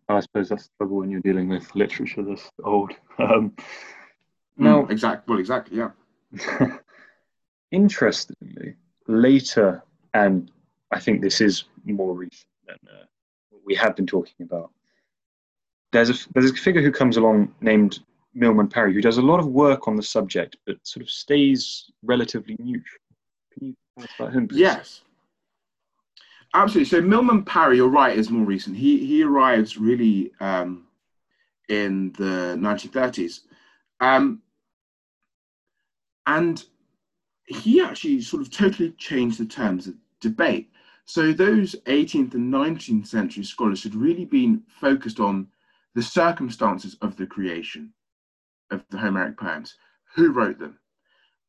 I 0.09 0.21
suppose 0.21 0.49
that's 0.49 0.65
the 0.65 0.71
trouble 0.79 0.99
when 0.99 1.11
you're 1.11 1.21
dealing 1.21 1.49
with 1.49 1.75
literature 1.75 2.23
that's 2.23 2.51
old. 2.65 2.93
Um, 3.19 3.55
now, 4.57 4.83
mm, 4.83 4.91
exactly. 4.91 5.31
Well, 5.31 5.39
exactly. 5.39 5.79
Yeah. 5.79 5.91
interestingly, 7.71 8.75
later, 9.07 9.83
and 10.15 10.51
I 10.91 11.01
think 11.01 11.23
this 11.23 11.41
is 11.41 11.65
more 11.85 12.15
recent 12.15 12.47
than 12.67 12.79
uh, 12.89 13.05
what 13.51 13.63
we 13.65 13.75
have 13.77 13.97
been 13.97 14.07
talking 14.07 14.43
about. 14.43 14.71
There's 15.93 16.11
a 16.11 16.29
there's 16.35 16.51
a 16.51 16.55
figure 16.55 16.83
who 16.83 16.93
comes 16.93 17.17
along 17.17 17.55
named 17.61 18.01
Milman 18.35 18.69
Parry 18.69 18.95
who 18.95 19.01
does 19.01 19.19
a 19.19 19.23
lot 19.23 19.41
of 19.41 19.47
work 19.47 19.89
on 19.89 19.97
the 19.97 20.03
subject, 20.03 20.57
but 20.67 20.77
sort 20.85 21.03
of 21.03 21.11
stays 21.11 21.91
relatively 22.03 22.57
neutral. 22.59 23.01
Can 23.53 23.69
you 23.69 23.77
tell 23.97 24.05
us 24.05 24.11
about 24.19 24.33
him? 24.33 24.49
Please? 24.49 24.61
Yes. 24.61 25.01
Absolutely. 26.55 26.89
So 26.89 27.01
Milman 27.01 27.45
Parry, 27.45 27.77
you're 27.77 27.89
right, 27.89 28.17
is 28.17 28.31
more 28.31 28.45
recent. 28.45 28.77
He 28.77 29.05
he 29.05 29.23
arrives 29.23 29.79
really 29.79 30.33
um, 30.41 30.87
in 31.69 32.13
the 32.13 32.57
1930s, 32.59 33.41
um, 34.01 34.43
and 36.27 36.65
he 37.47 37.81
actually 37.81 38.21
sort 38.21 38.43
of 38.43 38.51
totally 38.51 38.93
changed 38.93 39.39
the 39.39 39.47
terms 39.47 39.87
of 39.87 39.95
debate. 40.21 40.71
So 41.05 41.33
those 41.33 41.75
18th 41.87 42.35
and 42.35 42.53
19th 42.53 43.07
century 43.07 43.43
scholars 43.43 43.83
had 43.83 43.97
really 43.97 44.25
been 44.25 44.63
focused 44.81 45.19
on 45.19 45.49
the 45.95 46.03
circumstances 46.03 46.97
of 47.03 47.17
the 47.17 47.27
creation 47.27 47.93
of 48.71 48.85
the 48.91 48.99
Homeric 48.99 49.39
poems. 49.39 49.75
Who 50.15 50.33
wrote 50.33 50.59
them? 50.59 50.79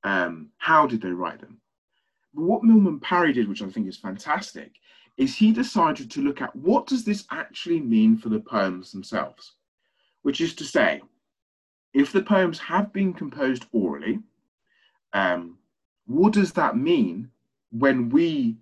Um, 0.03 0.49
how 0.57 0.87
did 0.87 1.01
they 1.01 1.11
write 1.11 1.39
them? 1.39 1.59
What 2.33 2.63
Milman 2.63 2.99
Parry 2.99 3.33
did, 3.33 3.47
which 3.47 3.61
I 3.61 3.69
think 3.69 3.87
is 3.87 3.97
fantastic, 3.97 4.71
is 5.17 5.35
he 5.35 5.51
decided 5.51 6.09
to 6.11 6.21
look 6.21 6.41
at 6.41 6.55
what 6.55 6.87
does 6.87 7.03
this 7.03 7.25
actually 7.29 7.79
mean 7.79 8.17
for 8.17 8.29
the 8.29 8.39
poems 8.39 8.91
themselves? 8.91 9.53
Which 10.23 10.41
is 10.41 10.55
to 10.55 10.63
say, 10.63 11.01
if 11.93 12.11
the 12.11 12.23
poems 12.23 12.57
have 12.59 12.93
been 12.93 13.13
composed 13.13 13.65
orally, 13.71 14.19
um, 15.13 15.57
what 16.05 16.33
does 16.33 16.53
that 16.53 16.77
mean 16.77 17.29
when 17.71 18.09
we 18.09 18.57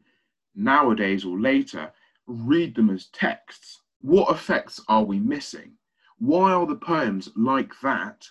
nowadays 0.55 1.23
or 1.23 1.39
later 1.39 1.91
read 2.25 2.75
them 2.75 2.89
as 2.89 3.07
texts? 3.07 3.81
What 4.01 4.31
effects 4.31 4.81
are 4.87 5.03
we 5.03 5.19
missing? 5.19 5.73
Why 6.17 6.51
are 6.51 6.65
the 6.65 6.75
poems 6.75 7.29
like 7.35 7.71
that 7.81 8.27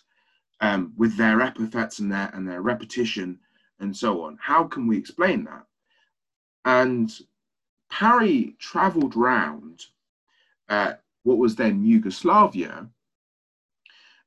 um, 0.60 0.92
with 0.96 1.16
their 1.16 1.40
epithets 1.40 1.98
and 1.98 2.10
their 2.10 2.30
and 2.34 2.48
their 2.48 2.62
repetition 2.62 3.38
and 3.80 3.96
so 3.96 4.22
on? 4.24 4.38
How 4.40 4.64
can 4.64 4.86
we 4.86 4.96
explain 4.96 5.44
that? 5.44 5.64
And 6.64 7.10
Parry 7.90 8.56
traveled 8.58 9.16
round 9.16 9.86
uh, 10.68 10.94
what 11.22 11.38
was 11.38 11.56
then 11.56 11.84
Yugoslavia 11.84 12.88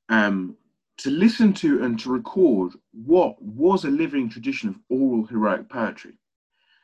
um, 0.10 0.58
to 0.98 1.10
listen 1.10 1.54
to 1.54 1.84
and 1.84 2.00
to 2.00 2.12
record 2.12 2.74
what 2.92 3.42
was 3.42 3.86
a 3.86 3.90
living 3.90 4.30
tradition 4.30 4.70
of 4.70 4.80
oral 4.90 5.26
heroic 5.26 5.70
poetry. 5.70 6.14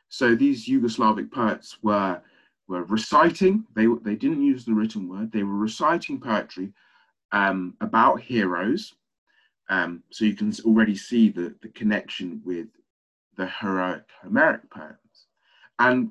So 0.08 0.34
these 0.34 0.66
Yugoslavic 0.66 1.30
poets 1.30 1.78
were, 1.82 2.20
were 2.68 2.84
reciting, 2.84 3.64
they, 3.74 3.86
they 4.02 4.14
didn't 4.14 4.42
use 4.42 4.64
the 4.64 4.74
written 4.74 5.08
word, 5.08 5.32
they 5.32 5.42
were 5.42 5.56
reciting 5.56 6.20
poetry 6.20 6.72
um, 7.32 7.74
about 7.80 8.20
heroes. 8.20 8.94
Um, 9.70 10.02
so 10.10 10.24
you 10.24 10.34
can 10.34 10.52
already 10.64 10.96
see 10.96 11.28
the, 11.28 11.54
the 11.62 11.68
connection 11.68 12.40
with 12.44 12.68
the 13.36 13.46
heroic 13.46 14.04
Homeric 14.22 14.70
poems. 14.70 15.26
And 15.78 16.10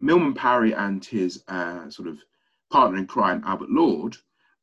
Milman 0.00 0.34
Parry 0.34 0.72
and 0.74 1.04
his 1.04 1.42
uh, 1.48 1.88
sort 1.90 2.08
of 2.08 2.18
partner 2.70 2.98
in 2.98 3.06
crime, 3.06 3.42
Albert 3.46 3.70
Lord, 3.70 4.16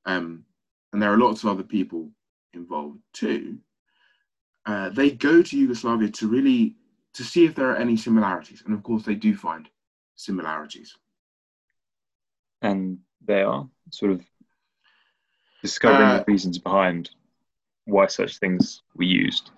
um, 0.06 0.46
and 0.94 1.02
there 1.02 1.12
are 1.12 1.18
lots 1.18 1.44
of 1.44 1.50
other 1.50 1.64
people 1.64 2.10
involved 2.54 3.00
too. 3.14 3.58
Uh, 4.66 4.90
they 4.90 5.12
go 5.12 5.42
to 5.42 5.58
Yugoslavia 5.58 6.10
to 6.10 6.28
really 6.28 6.76
to 7.14 7.24
see 7.24 7.46
if 7.46 7.56
there 7.56 7.70
are 7.70 7.78
any 7.78 7.96
similarities, 7.96 8.64
and 8.66 8.74
of 8.74 8.84
course 8.84 9.04
they 9.04 9.16
do 9.16 9.36
find 9.36 9.70
similarities. 10.16 10.96
And 12.62 13.00
they 13.26 13.42
are 13.42 13.68
sort 13.92 14.12
of 14.12 14.22
discovering 15.62 16.10
uh, 16.10 16.18
the 16.20 16.26
reasons 16.28 16.58
behind 16.58 17.10
why 17.86 18.08
such 18.08 18.38
things 18.38 18.82
were 18.96 19.04
used 19.04 19.52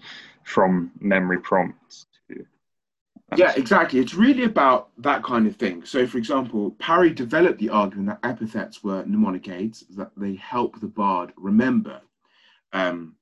from 0.44 0.92
memory 1.00 1.40
prompts 1.40 2.06
to. 2.30 2.46
Yeah, 3.36 3.54
exactly. 3.58 4.00
It's 4.00 4.14
really 4.14 4.44
about 4.44 4.90
that 5.00 5.24
kind 5.24 5.48
of 5.48 5.58
thing. 5.58 5.84
So, 5.84 6.08
for 6.08 6.18
example, 6.18 6.72
Parry 6.80 7.10
developed 7.10 7.60
the 7.60 7.70
argument 7.70 8.08
that 8.08 8.28
epithets 8.28 8.84
were 8.84 9.06
mnemonic 9.06 9.50
aids, 9.50 9.84
that 9.98 10.12
they 10.16 10.36
help 10.36 10.80
the 10.80 10.88
bard 10.88 11.34
remember 11.36 12.02
um, 12.72 13.16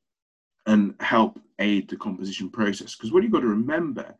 and 0.67 0.94
help 1.00 1.39
aid 1.58 1.89
the 1.89 1.98
composition 1.98 2.50
process. 2.50 2.96
Because 2.96 3.12
what 3.12 3.24
you've 3.24 3.32
got 3.32 3.41
to 3.41 3.48
remember 3.48 4.15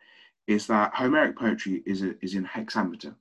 is 0.48 0.68
that 0.68 0.94
Homeric 0.94 1.38
poetry 1.38 1.84
is, 1.86 2.02
a, 2.02 2.16
is 2.24 2.36
in 2.36 2.46
hexameter. 2.46 3.16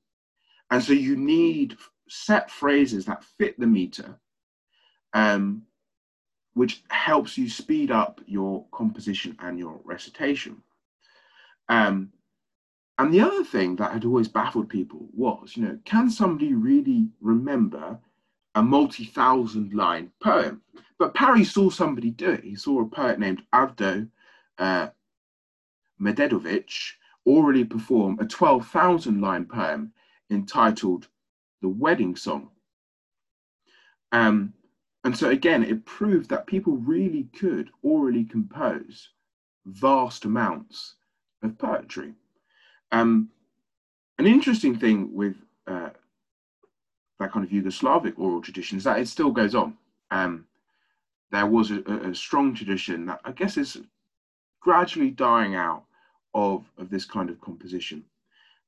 And 0.70 0.82
so 0.82 0.92
you 0.92 1.16
need 1.16 1.76
set 2.08 2.50
phrases 2.50 3.06
that 3.06 3.24
fit 3.24 3.58
the 3.58 3.66
meter 3.66 4.18
um, 5.14 5.62
which 6.54 6.82
helps 6.90 7.38
you 7.38 7.48
speed 7.48 7.90
up 7.90 8.20
your 8.26 8.64
composition 8.72 9.36
and 9.40 9.58
your 9.58 9.80
recitation. 9.84 10.62
Um, 11.68 12.10
and 12.98 13.12
the 13.12 13.20
other 13.20 13.44
thing 13.44 13.76
that 13.76 13.92
had 13.92 14.04
always 14.04 14.28
baffled 14.28 14.68
people 14.68 15.08
was, 15.12 15.56
you 15.56 15.64
know, 15.64 15.78
can 15.84 16.10
somebody 16.10 16.52
really 16.54 17.08
remember 17.20 17.98
a 18.54 18.62
multi-thousand 18.62 19.72
line 19.72 20.12
poem? 20.22 20.62
But 20.98 21.14
Parry 21.14 21.44
saw 21.44 21.70
somebody 21.70 22.10
do 22.10 22.30
it. 22.30 22.44
He 22.44 22.54
saw 22.54 22.82
a 22.82 22.86
poet 22.86 23.18
named 23.18 23.42
Avdo 23.52 24.08
uh, 24.58 24.88
Mededovich 26.00 26.92
orally 27.24 27.64
perform 27.64 28.18
a 28.20 28.26
12,000 28.26 29.20
line 29.20 29.46
poem 29.46 29.92
entitled 30.30 31.08
The 31.64 31.70
Wedding 31.70 32.14
Song. 32.14 32.50
Um, 34.12 34.52
and 35.02 35.16
so 35.16 35.30
again, 35.30 35.64
it 35.64 35.86
proved 35.86 36.28
that 36.28 36.46
people 36.46 36.76
really 36.76 37.30
could 37.38 37.70
orally 37.80 38.24
compose 38.24 39.08
vast 39.64 40.26
amounts 40.26 40.96
of 41.42 41.56
poetry. 41.56 42.12
Um, 42.92 43.30
an 44.18 44.26
interesting 44.26 44.78
thing 44.78 45.14
with 45.14 45.36
uh, 45.66 45.88
that 47.18 47.32
kind 47.32 47.46
of 47.46 47.50
Yugoslavic 47.50 48.18
oral 48.18 48.42
tradition 48.42 48.76
is 48.76 48.84
that 48.84 49.00
it 49.00 49.08
still 49.08 49.30
goes 49.30 49.54
on. 49.54 49.78
Um, 50.10 50.44
there 51.30 51.46
was 51.46 51.70
a, 51.70 51.80
a, 52.10 52.14
strong 52.14 52.54
tradition 52.54 53.06
that 53.06 53.22
I 53.24 53.32
guess 53.32 53.56
is 53.56 53.78
gradually 54.60 55.12
dying 55.12 55.54
out 55.54 55.84
of, 56.34 56.70
of 56.76 56.90
this 56.90 57.06
kind 57.06 57.30
of 57.30 57.40
composition. 57.40 58.04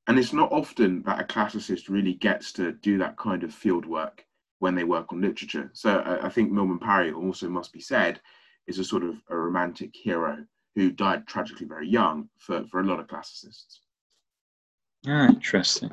And 0.07 0.17
it's 0.17 0.33
not 0.33 0.51
often 0.51 1.03
that 1.03 1.19
a 1.19 1.23
classicist 1.23 1.89
really 1.89 2.13
gets 2.13 2.53
to 2.53 2.71
do 2.71 2.97
that 2.99 3.17
kind 3.17 3.43
of 3.43 3.53
field 3.53 3.85
work 3.85 4.25
when 4.59 4.73
they 4.73 4.85
work 4.85 5.11
on 5.11 5.21
literature. 5.21 5.69
So 5.73 5.99
uh, 5.99 6.19
I 6.23 6.29
think 6.29 6.51
Milman 6.51 6.79
Parry 6.79 7.11
also 7.11 7.49
must 7.49 7.73
be 7.73 7.81
said 7.81 8.21
is 8.67 8.79
a 8.79 8.83
sort 8.83 9.03
of 9.03 9.15
a 9.29 9.35
romantic 9.35 9.95
hero 9.95 10.45
who 10.75 10.91
died 10.91 11.27
tragically 11.27 11.65
very 11.65 11.87
young 11.87 12.29
for, 12.37 12.65
for 12.67 12.79
a 12.79 12.83
lot 12.83 12.99
of 12.99 13.07
classicists. 13.07 13.81
Ah, 15.07 15.27
interesting. 15.27 15.91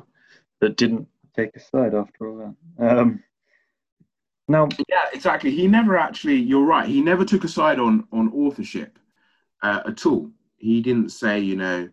But 0.59 0.77
didn't 0.77 1.07
take 1.35 1.55
a 1.55 1.59
side 1.59 1.93
after 1.93 2.27
all 2.27 2.55
that. 2.77 2.97
Um, 2.97 3.23
now, 4.47 4.69
yeah, 4.87 5.05
exactly. 5.13 5.51
He 5.51 5.67
never 5.67 5.97
actually. 5.97 6.35
You're 6.35 6.65
right. 6.65 6.87
He 6.87 7.01
never 7.01 7.25
took 7.25 7.43
a 7.43 7.47
side 7.49 7.79
on 7.79 8.07
on 8.11 8.31
authorship 8.33 8.99
uh, 9.63 9.81
at 9.87 10.05
all. 10.05 10.29
He 10.57 10.81
didn't 10.81 11.09
say, 11.09 11.39
you 11.39 11.55
know, 11.55 11.89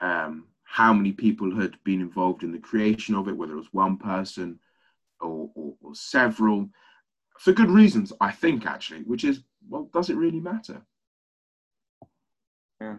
um, 0.00 0.46
how 0.74 0.92
many 0.92 1.12
people 1.12 1.54
had 1.54 1.76
been 1.84 2.00
involved 2.00 2.42
in 2.42 2.50
the 2.50 2.58
creation 2.58 3.14
of 3.14 3.28
it, 3.28 3.36
whether 3.36 3.52
it 3.52 3.58
was 3.64 3.72
one 3.72 3.96
person 3.96 4.58
or, 5.20 5.48
or, 5.54 5.74
or 5.80 5.94
several, 5.94 6.68
for 7.38 7.52
good 7.52 7.70
reasons, 7.70 8.12
I 8.20 8.32
think, 8.32 8.66
actually, 8.66 9.02
which 9.04 9.22
is, 9.22 9.44
well, 9.68 9.88
does 9.92 10.10
it 10.10 10.16
really 10.16 10.40
matter? 10.40 10.82
Yeah. 12.80 12.96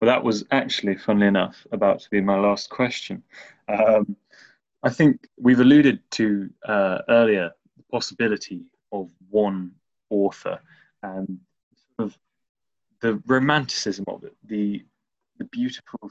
Well, 0.00 0.10
that 0.12 0.24
was 0.24 0.44
actually, 0.50 0.96
funnily 0.96 1.28
enough, 1.28 1.64
about 1.70 2.00
to 2.00 2.10
be 2.10 2.20
my 2.20 2.36
last 2.40 2.70
question. 2.70 3.22
Um, 3.68 4.16
I 4.82 4.90
think 4.90 5.28
we've 5.38 5.60
alluded 5.60 6.00
to 6.18 6.50
uh, 6.66 7.02
earlier 7.08 7.52
the 7.76 7.84
possibility 7.84 8.62
of 8.90 9.12
one 9.30 9.70
author 10.10 10.58
and 11.04 11.38
sort 11.96 12.08
of 12.08 12.18
the 13.00 13.22
romanticism 13.26 14.06
of 14.08 14.24
it, 14.24 14.34
the 14.44 14.84
the 15.38 15.44
beautiful 15.44 16.10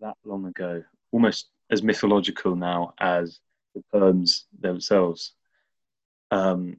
that 0.00 0.16
long 0.24 0.46
ago, 0.46 0.82
almost 1.12 1.48
as 1.70 1.82
mythological 1.82 2.56
now 2.56 2.94
as 2.98 3.40
the 3.74 3.82
poems 3.92 4.46
themselves. 4.60 5.32
Um, 6.30 6.78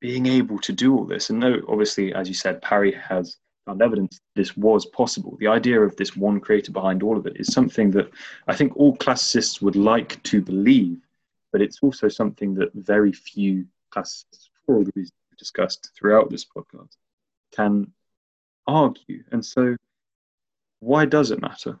being 0.00 0.26
able 0.26 0.58
to 0.58 0.72
do 0.72 0.96
all 0.96 1.04
this, 1.04 1.30
and 1.30 1.38
no, 1.38 1.60
obviously, 1.68 2.12
as 2.12 2.28
you 2.28 2.34
said, 2.34 2.60
Parry 2.60 2.92
has 2.92 3.38
found 3.66 3.80
evidence 3.80 4.20
this 4.34 4.56
was 4.56 4.86
possible. 4.86 5.36
The 5.38 5.46
idea 5.46 5.80
of 5.80 5.94
this 5.96 6.16
one 6.16 6.40
creator 6.40 6.72
behind 6.72 7.02
all 7.02 7.16
of 7.16 7.26
it 7.26 7.36
is 7.36 7.52
something 7.52 7.90
that 7.92 8.10
I 8.48 8.56
think 8.56 8.76
all 8.76 8.96
classicists 8.96 9.62
would 9.62 9.76
like 9.76 10.20
to 10.24 10.42
believe, 10.42 10.98
but 11.52 11.62
it's 11.62 11.78
also 11.82 12.08
something 12.08 12.54
that 12.54 12.72
very 12.74 13.12
few 13.12 13.64
classicists, 13.90 14.50
for 14.66 14.76
all 14.76 14.84
the 14.84 14.92
reasons 14.96 15.14
we 15.30 15.36
discussed 15.36 15.92
throughout 15.96 16.30
this 16.30 16.44
podcast, 16.44 16.96
can 17.52 17.92
argue. 18.66 19.22
And 19.30 19.44
so, 19.44 19.76
why 20.80 21.04
does 21.04 21.30
it 21.30 21.40
matter? 21.40 21.78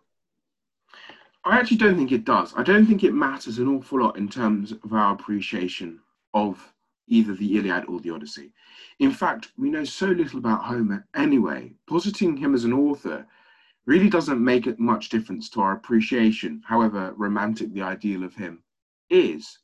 I 1.44 1.58
actually 1.58 1.78
don't 1.78 1.96
think 1.96 2.12
it 2.12 2.24
does. 2.24 2.54
I 2.56 2.62
don't 2.62 2.86
think 2.86 3.02
it 3.02 3.14
matters 3.14 3.58
an 3.58 3.66
awful 3.66 4.00
lot 4.00 4.16
in 4.16 4.28
terms 4.28 4.70
of 4.70 4.92
our 4.92 5.12
appreciation 5.12 5.98
of 6.34 6.72
either 7.08 7.34
the 7.34 7.56
Iliad 7.58 7.86
or 7.86 7.98
the 7.98 8.10
Odyssey. 8.10 8.52
In 9.00 9.10
fact, 9.10 9.50
we 9.56 9.68
know 9.68 9.82
so 9.82 10.06
little 10.06 10.38
about 10.38 10.62
Homer 10.62 11.04
anyway. 11.16 11.74
Positing 11.88 12.36
him 12.36 12.54
as 12.54 12.62
an 12.64 12.72
author 12.72 13.26
really 13.86 14.08
doesn't 14.08 14.42
make 14.42 14.68
it 14.68 14.78
much 14.78 15.08
difference 15.08 15.50
to 15.50 15.60
our 15.60 15.72
appreciation, 15.72 16.62
however 16.64 17.12
romantic 17.16 17.72
the 17.72 17.82
ideal 17.82 18.22
of 18.22 18.36
him 18.36 18.62
is. 19.10 19.58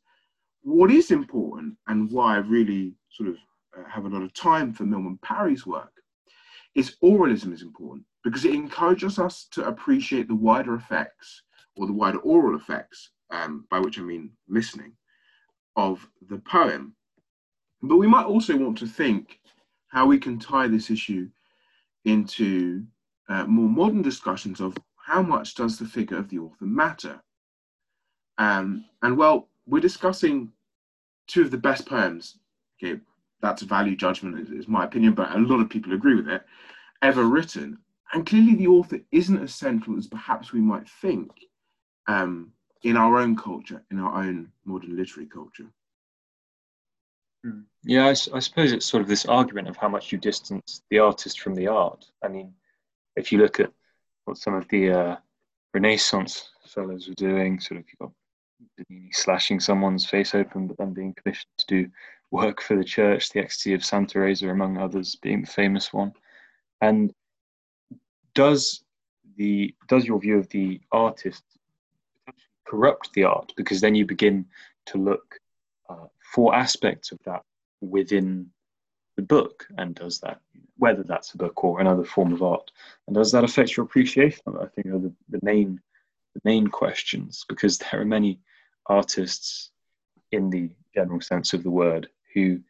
What 0.63 0.91
is 0.91 1.13
important, 1.13 1.77
and 1.87 2.11
why 2.11 2.35
I 2.35 2.39
really 2.39 2.95
sort 3.11 3.29
of 3.29 3.37
uh, 3.79 3.89
have 3.89 4.05
a 4.05 4.09
lot 4.09 4.23
of 4.23 4.35
time 4.35 4.73
for 4.73 4.83
Milman 4.83 5.21
Parry's 5.23 5.65
work, 5.65 5.93
is 6.75 6.97
oralism 7.05 7.53
is 7.53 7.63
important 7.63 8.05
because 8.25 8.45
it 8.45 8.55
encourages 8.55 9.21
us 9.21 9.47
to 9.53 9.65
appreciate 9.65 10.27
the 10.27 10.35
wider 10.35 10.75
effects 10.75 11.43
or 11.79 11.87
the 11.87 11.93
wider 11.93 12.19
oral 12.19 12.57
effects, 12.57 13.11
um, 13.31 13.65
by 13.71 13.79
which 13.79 13.99
I 13.99 14.03
mean 14.03 14.31
listening, 14.49 14.93
of 15.77 16.07
the 16.29 16.39
poem. 16.39 16.95
But 17.83 17.97
we 17.97 18.09
might 18.09 18.27
also 18.27 18.57
want 18.57 18.77
to 18.79 18.87
think 18.87 19.39
how 19.89 20.07
we 20.07 20.19
can 20.19 20.39
tie 20.39 20.67
this 20.67 20.91
issue 20.91 21.29
into 22.05 22.85
uh, 23.29 23.45
more 23.45 23.69
modern 23.69 24.03
discussions 24.03 24.61
of 24.61 24.77
how 24.97 25.23
much 25.23 25.55
does 25.55 25.79
the 25.79 25.87
figure 25.87 26.19
of 26.19 26.29
the 26.29 26.39
author 26.39 26.67
matter? 26.67 27.23
Um, 28.37 28.85
and 29.03 29.17
well, 29.17 29.49
we're 29.67 29.81
discussing 29.81 30.53
two 31.29 31.43
of 31.43 31.51
the 31.51 31.59
best 31.59 31.87
poems. 31.87 32.39
Okay, 32.83 33.01
that's 33.41 33.63
a 33.63 33.67
value 33.67 33.97
judgment, 33.97 34.49
is, 34.53 34.69
my 34.69 34.85
opinion, 34.85 35.15
but 35.15 35.35
a 35.35 35.39
lot 35.39 35.61
of 35.61 35.71
people 35.71 35.93
agree 35.93 36.15
with 36.15 36.29
it, 36.29 36.43
ever 37.03 37.25
written. 37.25 37.79
And 38.13 38.27
clearly, 38.27 38.55
the 38.55 38.67
author 38.67 39.01
isn't 39.13 39.43
as 39.43 39.55
central 39.55 39.97
as 39.99 40.07
perhaps 40.07 40.53
we 40.53 40.61
might 40.61 40.89
think 40.89 41.31
um, 42.09 42.53
in 42.83 42.97
our 42.97 43.19
own 43.19 43.37
culture, 43.37 43.83
in 43.91 44.01
our 44.01 44.23
own 44.23 44.51
modern 44.65 44.97
literary 44.97 45.29
culture. 45.29 45.67
Hmm. 47.45 47.61
Yeah, 47.85 48.07
I, 48.07 48.11
I, 48.11 48.41
suppose 48.41 48.73
it's 48.73 48.87
sort 48.87 49.03
of 49.03 49.09
this 49.09 49.27
argument 49.27 49.69
of 49.69 49.77
how 49.77 49.89
much 49.89 50.11
you 50.11 50.19
distance 50.19 50.83
the 50.91 50.99
artist 50.99 51.41
from 51.41 51.55
the 51.55 51.69
art. 51.69 52.05
I 52.25 52.29
mean, 52.29 52.53
if 53.15 53.31
you 53.31 53.39
look 53.39 53.61
at 53.61 53.71
what 54.25 54.39
some 54.39 54.55
of 54.55 54.67
the 54.69 54.91
uh, 54.91 55.17
Renaissance 55.73 56.49
fellows 56.67 57.07
were 57.07 57.15
doing, 57.15 57.61
sort 57.61 57.81
of 57.81 57.87
you 57.87 57.95
got 58.01 58.13
slashing 59.13 59.61
someone's 59.61 60.07
face 60.07 60.35
open, 60.35 60.67
but 60.67 60.77
then 60.79 60.93
being 60.93 61.15
commissioned 61.15 61.47
to 61.59 61.67
do 61.67 61.91
work 62.31 62.61
for 62.61 62.77
the 62.77 62.85
church, 62.85 63.31
the 63.31 63.41
Ecstasy 63.41 63.75
of 63.75 63.85
Santa 63.85 64.15
Teresa, 64.15 64.49
among 64.49 64.77
others, 64.77 65.17
being 65.17 65.43
the 65.43 65.47
famous 65.47 65.93
one. 65.93 66.13
And 66.81 67.13
does 68.35 68.83
the 69.37 69.75
does 69.89 70.05
your 70.05 70.21
view 70.21 70.39
of 70.39 70.49
the 70.49 70.81
artist 70.93 71.43
corrupt 72.69 73.13
the 73.15 73.25
art 73.25 73.53
because 73.57 73.81
then 73.81 73.95
you 73.95 74.05
begin 74.05 74.45
to 74.87 74.99
look 74.99 75.39
uh, 75.89 76.07
for 76.35 76.55
aspects 76.55 77.13
of 77.13 77.19
that 77.25 77.43
within 77.81 78.51
the 79.17 79.23
book 79.23 79.67
and 79.79 79.95
does 79.95 80.21
that 80.21 80.41
whether 80.77 81.03
that's 81.03 81.35
a 81.35 81.37
book 81.37 81.65
or 81.65 81.81
another 81.81 82.05
form 82.05 82.33
of 82.33 82.43
art 82.43 82.71
and 83.07 83.17
does 83.17 83.33
that 83.33 83.45
affect 83.45 83.77
your 83.77 83.85
appreciation? 83.85 84.41
I 84.61 84.67
think 84.67 84.87
are 84.89 84.99
the, 84.99 85.13
the 85.29 85.41
main 85.43 85.81
the 86.35 86.41
main 86.45 86.69
questions 86.69 87.45
because 87.49 87.79
there 87.79 88.01
are 88.01 88.05
many 88.05 88.39
artists 88.87 89.71
in 90.31 90.51
the 90.51 90.71
general 90.95 91.21
sense 91.21 91.53
of 91.53 91.63
the 91.63 91.71
word 91.71 92.09
who 92.35 92.61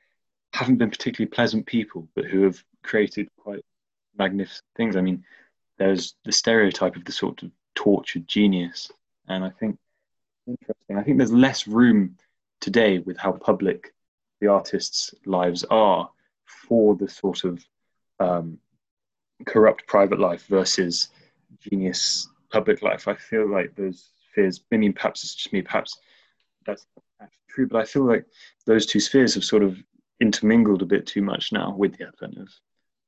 haven't 0.53 0.77
been 0.77 0.91
particularly 0.91 1.29
pleasant 1.29 1.67
people 1.67 2.09
but 2.15 2.25
who 2.25 2.43
have 2.43 2.63
created 2.83 3.29
quite 3.37 3.65
magnificent 4.17 4.65
things. 4.77 4.97
I 4.97 5.01
mean 5.01 5.25
there's 5.79 6.15
the 6.25 6.33
stereotype 6.33 6.97
of 6.97 7.05
the 7.05 7.13
sort 7.13 7.43
of 7.43 7.51
tortured 7.75 8.27
genius 8.27 8.91
And 9.29 9.45
I 9.45 9.51
think 9.51 9.79
interesting. 10.49 10.97
I 10.97 11.03
think 11.03 11.19
there's 11.19 11.33
less 11.33 11.67
room 11.67 12.17
today 12.61 12.99
with 12.99 13.17
how 13.17 13.33
public 13.33 13.95
the 14.41 14.49
artists' 14.49 15.15
lives 15.27 15.65
are 15.65 16.11
for 16.47 16.97
the 16.97 17.09
sort 17.09 17.45
of 17.45 17.65
um, 18.21 18.59
corrupt 19.47 19.87
private 19.87 20.19
life 20.19 20.47
versus 20.47 21.09
genius 21.61 22.29
public 22.51 22.83
life. 22.83 23.09
I 23.09 23.15
feel 23.15 23.49
like 23.49 23.75
those 23.77 24.11
spheres, 24.31 24.61
I 24.73 24.77
mean, 24.77 24.93
perhaps 24.93 25.25
it's 25.25 25.35
just 25.35 25.53
me, 25.53 25.63
perhaps 25.63 25.99
that's 26.67 26.87
true, 27.49 27.67
but 27.67 27.81
I 27.81 27.85
feel 27.85 28.05
like 28.05 28.27
those 28.67 28.87
two 28.87 29.01
spheres 29.01 29.35
have 29.35 29.45
sort 29.45 29.63
of 29.63 29.79
intermingled 30.21 30.83
a 30.83 30.87
bit 30.87 31.07
too 31.07 31.23
much 31.23 31.53
now 31.53 31.75
with 31.77 31.97
the 31.97 32.07
advent 32.07 32.39
of 32.39 32.49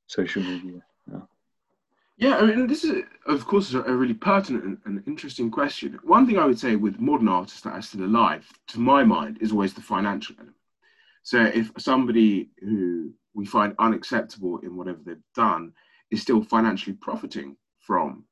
social 0.06 0.42
media. 0.42 0.80
Yeah. 2.20 2.36
I 2.36 2.42
mean, 2.42 2.66
this 2.66 2.84
is, 2.84 3.02
of 3.26 3.46
course, 3.46 3.72
a 3.72 3.80
really 3.80 4.14
pertinent 4.14 4.64
and, 4.64 4.78
and, 4.84 5.02
interesting 5.06 5.50
question. 5.50 5.98
One 6.04 6.26
thing 6.26 6.38
I 6.38 6.44
would 6.44 6.58
say 6.58 6.76
with 6.76 7.00
modern 7.00 7.28
artists 7.28 7.62
that 7.62 7.72
are 7.72 7.82
still 7.82 8.04
alive, 8.04 8.46
to 8.68 8.78
my 8.78 9.02
mind, 9.02 9.38
is 9.40 9.52
always 9.52 9.72
the 9.72 9.80
financial 9.80 10.36
element. 10.38 10.56
So 11.22 11.42
if 11.42 11.70
somebody 11.78 12.50
who 12.60 13.12
we 13.32 13.46
find 13.46 13.74
unacceptable 13.78 14.58
in 14.58 14.76
whatever 14.76 15.00
they've 15.04 15.16
done 15.34 15.72
is 16.10 16.20
still 16.20 16.42
financially 16.42 16.96
profiting 17.00 17.56
from 17.78 18.24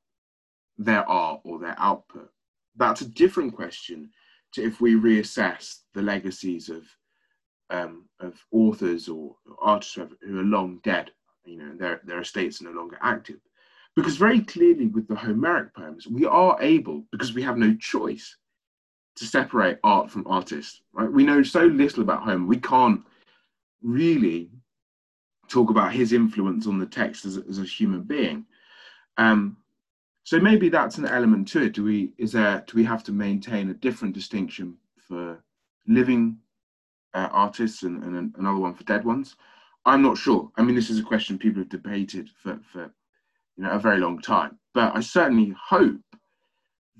their 0.77 1.07
art 1.09 1.41
or 1.43 1.57
their 1.57 1.75
output, 1.79 2.29
that's 2.75 3.01
a 3.01 3.09
different 3.09 3.55
question 3.55 4.11
to 4.53 4.63
if 4.63 4.81
we 4.81 4.93
reassess 4.93 5.79
the 5.95 6.01
legacies 6.01 6.69
of 6.69 6.83
um, 7.71 8.05
of 8.19 8.33
authors 8.51 9.09
or 9.09 9.35
artists 9.59 9.95
who 9.95 10.39
are 10.39 10.43
long 10.43 10.79
dead, 10.83 11.11
you 11.45 11.57
know, 11.57 11.75
their 11.75 12.01
their 12.03 12.21
estates 12.21 12.61
are 12.61 12.65
no 12.65 12.71
longer 12.71 12.97
active. 13.01 13.39
Because 13.99 14.15
very 14.15 14.39
clearly 14.39 14.87
with 14.87 15.09
the 15.09 15.15
Homeric 15.15 15.75
poems, 15.75 16.07
we 16.07 16.25
are 16.25 16.57
able, 16.61 17.03
because 17.11 17.33
we 17.33 17.43
have 17.43 17.57
no 17.57 17.75
choice, 17.75 18.37
to 19.17 19.25
separate 19.25 19.77
art 19.83 20.09
from 20.09 20.25
artist. 20.25 20.83
Right? 20.93 21.11
We 21.11 21.25
know 21.25 21.43
so 21.43 21.65
little 21.65 22.01
about 22.01 22.23
Homer, 22.23 22.47
we 22.47 22.61
can't 22.61 23.01
really 23.83 24.51
talk 25.49 25.69
about 25.69 25.91
his 25.91 26.13
influence 26.13 26.65
on 26.65 26.79
the 26.79 26.85
text 26.85 27.25
as, 27.25 27.35
as 27.35 27.59
a 27.59 27.65
human 27.65 28.03
being. 28.03 28.45
Um, 29.17 29.57
so 30.23 30.39
maybe 30.39 30.69
that's 30.69 30.97
an 30.97 31.05
element 31.05 31.49
to 31.49 31.63
it. 31.63 31.73
Do 31.73 31.83
we 31.83 32.13
is 32.17 32.31
there 32.31 32.63
do 32.67 32.77
we 32.77 32.85
have 32.85 33.03
to 33.03 33.11
maintain 33.11 33.69
a 33.69 33.73
different 33.73 34.13
distinction 34.13 34.77
for 34.97 35.43
living 35.87 36.37
uh, 37.13 37.27
artists 37.33 37.83
and, 37.83 38.01
and 38.05 38.33
another 38.37 38.59
one 38.59 38.75
for 38.75 38.85
dead 38.85 39.03
ones? 39.03 39.35
I'm 39.85 40.01
not 40.01 40.17
sure. 40.17 40.49
I 40.55 40.61
mean, 40.61 40.75
this 40.75 40.89
is 40.89 40.99
a 40.99 41.03
question 41.03 41.37
people 41.37 41.61
have 41.61 41.69
debated 41.69 42.29
for, 42.41 42.59
for 42.71 42.93
you 43.59 43.65
know 43.65 43.71
a 43.71 43.79
very 43.79 43.99
long 43.99 44.21
time. 44.21 44.57
But 44.73 44.95
I 44.95 45.01
certainly 45.01 45.53
hope 45.61 45.99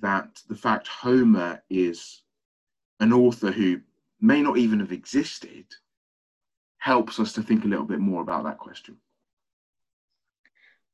that 0.02 0.42
the 0.50 0.56
fact 0.56 0.90
Homer 0.90 1.64
is 1.70 2.22
an 3.00 3.14
author 3.14 3.50
who 3.50 3.80
may 4.20 4.42
not 4.42 4.58
even 4.58 4.82
have 4.82 4.92
existed 4.92 5.66
helps 6.78 7.18
us 7.18 7.32
to 7.34 7.42
think 7.42 7.64
a 7.64 7.68
little 7.68 7.86
bit 7.86 8.00
more 8.00 8.22
about 8.22 8.44
that 8.44 8.58
question. 8.58 8.98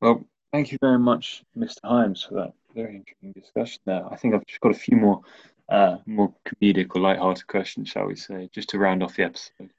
Well, 0.01 0.23
thank 0.54 0.71
you 0.71 0.78
very 0.82 0.99
much, 0.99 1.43
Mr. 1.58 1.80
Hyams, 1.84 2.21
for 2.21 2.36
that 2.36 2.54
very 2.75 2.97
interesting 2.97 3.32
discussion 3.32 3.82
there. 3.86 4.06
I 4.12 4.17
think 4.17 4.36
I've 4.36 4.45
just 4.45 4.62
got 4.62 4.71
a 4.71 4.80
few 4.80 4.97
more 4.97 5.21
uh, 5.67 5.97
more 6.06 6.32
comedic 6.47 6.95
or 6.95 7.01
light-hearted 7.01 7.47
questions, 7.47 7.89
shall 7.89 8.06
we 8.06 8.15
say, 8.15 8.49
just 8.54 8.69
to 8.69 8.78
round 8.78 9.01
off 9.01 9.15
the 9.15 9.23
episode. 9.23 9.71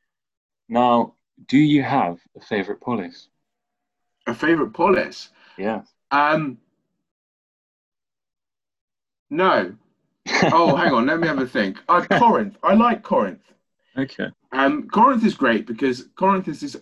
Now, 0.69 1.15
do 1.47 1.59
you 1.59 1.85
have 1.85 2.19
a 2.37 2.41
favourite 2.41 2.81
polis? 2.81 3.29
A 4.27 4.35
favourite 4.35 4.73
polis? 4.73 5.31
Yeah. 5.59 5.83
Um. 6.11 6.59
No. 9.31 9.75
oh, 10.53 10.77
hang 10.77 10.93
on. 10.93 11.07
Let 11.07 11.21
me 11.21 11.27
have 11.27 11.39
a 11.39 11.47
think. 11.47 11.79
Uh, 11.89 12.05
Corinth. 12.19 12.57
I 12.63 12.75
like 12.75 13.03
Corinth. 13.03 13.53
Okay. 13.97 14.29
Um, 14.53 14.89
Corinth 14.89 15.25
is 15.25 15.35
great 15.35 15.67
because 15.67 16.09
Corinth 16.17 16.49
is 16.49 16.61
this 16.61 16.77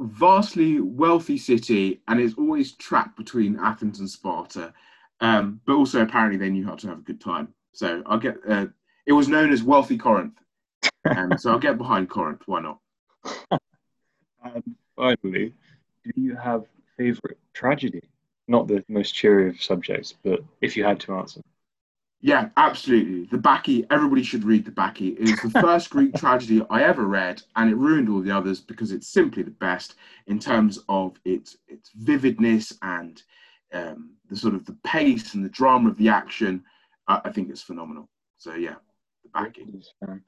vastly 0.00 0.80
wealthy 0.80 1.36
city 1.36 2.00
and 2.08 2.20
is 2.20 2.34
always 2.34 2.72
trapped 2.72 3.16
between 3.16 3.58
Athens 3.58 4.00
and 4.00 4.08
Sparta. 4.08 4.72
Um, 5.20 5.60
but 5.66 5.74
also 5.74 6.00
apparently 6.02 6.38
they 6.38 6.50
knew 6.50 6.64
how 6.64 6.76
to 6.76 6.88
have 6.88 6.98
a 6.98 7.02
good 7.02 7.20
time. 7.20 7.54
So 7.72 8.02
I'll 8.06 8.18
get. 8.18 8.36
Uh, 8.48 8.66
it 9.06 9.12
was 9.12 9.28
known 9.28 9.52
as 9.52 9.62
wealthy 9.62 9.98
Corinth, 9.98 10.38
um, 11.04 11.36
so 11.36 11.50
I'll 11.50 11.58
get 11.58 11.78
behind 11.78 12.08
Corinth. 12.08 12.42
Why 12.46 12.60
not? 12.60 12.78
and 14.44 14.76
finally, 14.96 15.54
do 16.04 16.10
you 16.20 16.36
have 16.36 16.64
favorite 17.00 17.38
tragedy? 17.54 18.02
Not 18.46 18.68
the 18.68 18.84
most 18.88 19.14
cheery 19.14 19.48
of 19.48 19.62
subjects, 19.62 20.14
but 20.22 20.40
if 20.60 20.76
you 20.76 20.84
had 20.84 21.00
to 21.00 21.14
answer. 21.14 21.40
Yeah, 22.20 22.50
absolutely. 22.58 23.24
The 23.24 23.38
Bacchae, 23.38 23.86
everybody 23.90 24.22
should 24.22 24.44
read 24.44 24.66
The 24.66 24.72
Bacchae. 24.72 25.16
It 25.18 25.30
is 25.30 25.40
the 25.40 25.60
first 25.62 25.88
Greek 25.88 26.14
tragedy 26.14 26.60
I 26.68 26.82
ever 26.82 27.06
read, 27.06 27.42
and 27.56 27.70
it 27.70 27.76
ruined 27.76 28.10
all 28.10 28.20
the 28.20 28.30
others 28.30 28.60
because 28.60 28.92
it's 28.92 29.08
simply 29.08 29.42
the 29.42 29.52
best 29.52 29.94
in 30.26 30.38
terms 30.38 30.78
of 30.88 31.16
its 31.24 31.56
its 31.68 31.90
vividness 31.94 32.76
and 32.82 33.22
um, 33.72 34.10
the 34.28 34.36
sort 34.36 34.54
of 34.54 34.66
the 34.66 34.76
pace 34.84 35.32
and 35.34 35.44
the 35.44 35.48
drama 35.48 35.88
of 35.88 35.96
the 35.96 36.10
action. 36.10 36.62
I, 37.08 37.20
I 37.24 37.32
think 37.32 37.48
it's 37.48 37.62
phenomenal. 37.62 38.10
So 38.36 38.54
yeah, 38.54 38.74
The 39.22 39.30
Bacchae. 39.30 40.20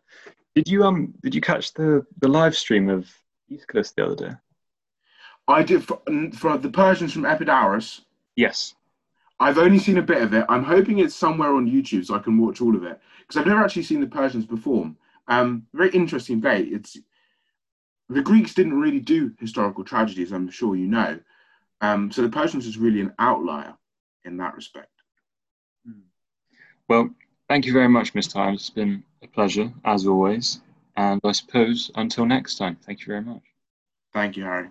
Did 0.54 0.68
you 0.68 0.84
um 0.84 1.12
did 1.22 1.34
you 1.34 1.42
catch 1.42 1.74
the 1.74 2.06
the 2.20 2.28
live 2.28 2.56
stream 2.56 2.88
of 2.88 3.10
Aeschylus 3.50 3.92
the 3.92 4.06
other 4.06 4.16
day? 4.16 4.34
I 5.48 5.62
did 5.62 5.84
for, 5.84 6.00
for 6.36 6.56
the 6.56 6.70
Persians 6.70 7.12
from 7.12 7.26
Epidaurus. 7.26 8.02
Yes. 8.36 8.74
I've 9.40 9.58
only 9.58 9.78
seen 9.78 9.98
a 9.98 10.02
bit 10.02 10.22
of 10.22 10.34
it. 10.34 10.46
I'm 10.48 10.62
hoping 10.62 10.98
it's 10.98 11.14
somewhere 11.14 11.54
on 11.54 11.70
YouTube 11.70 12.06
so 12.06 12.14
I 12.14 12.20
can 12.20 12.38
watch 12.38 12.60
all 12.60 12.76
of 12.76 12.84
it 12.84 13.00
because 13.20 13.40
I've 13.40 13.46
never 13.46 13.62
actually 13.62 13.82
seen 13.82 14.00
the 14.00 14.06
Persians 14.06 14.46
perform. 14.46 14.96
Um, 15.28 15.66
very 15.72 15.90
interesting 15.90 16.40
debate. 16.40 16.72
It's 16.72 16.96
the 18.08 18.22
Greeks 18.22 18.54
didn't 18.54 18.78
really 18.78 19.00
do 19.00 19.32
historical 19.40 19.84
tragedies, 19.84 20.32
I'm 20.32 20.48
sure 20.50 20.76
you 20.76 20.86
know. 20.86 21.18
Um, 21.80 22.12
so 22.12 22.22
the 22.22 22.28
Persians 22.28 22.66
is 22.66 22.78
really 22.78 23.00
an 23.00 23.12
outlier 23.18 23.74
in 24.24 24.36
that 24.36 24.54
respect. 24.54 24.88
Well, 26.88 27.10
thank 27.48 27.64
you 27.64 27.72
very 27.72 27.88
much, 27.88 28.12
Mr. 28.14 28.34
Hyams. 28.34 28.60
It's 28.60 28.70
been 28.70 29.02
a 29.22 29.26
pleasure 29.26 29.72
as 29.84 30.06
always. 30.06 30.60
And 30.96 31.20
I 31.24 31.32
suppose 31.32 31.90
until 31.96 32.26
next 32.26 32.56
time, 32.56 32.76
thank 32.84 33.00
you 33.00 33.06
very 33.06 33.22
much. 33.22 33.42
Thank 34.12 34.36
you, 34.36 34.44
Harry. 34.44 34.68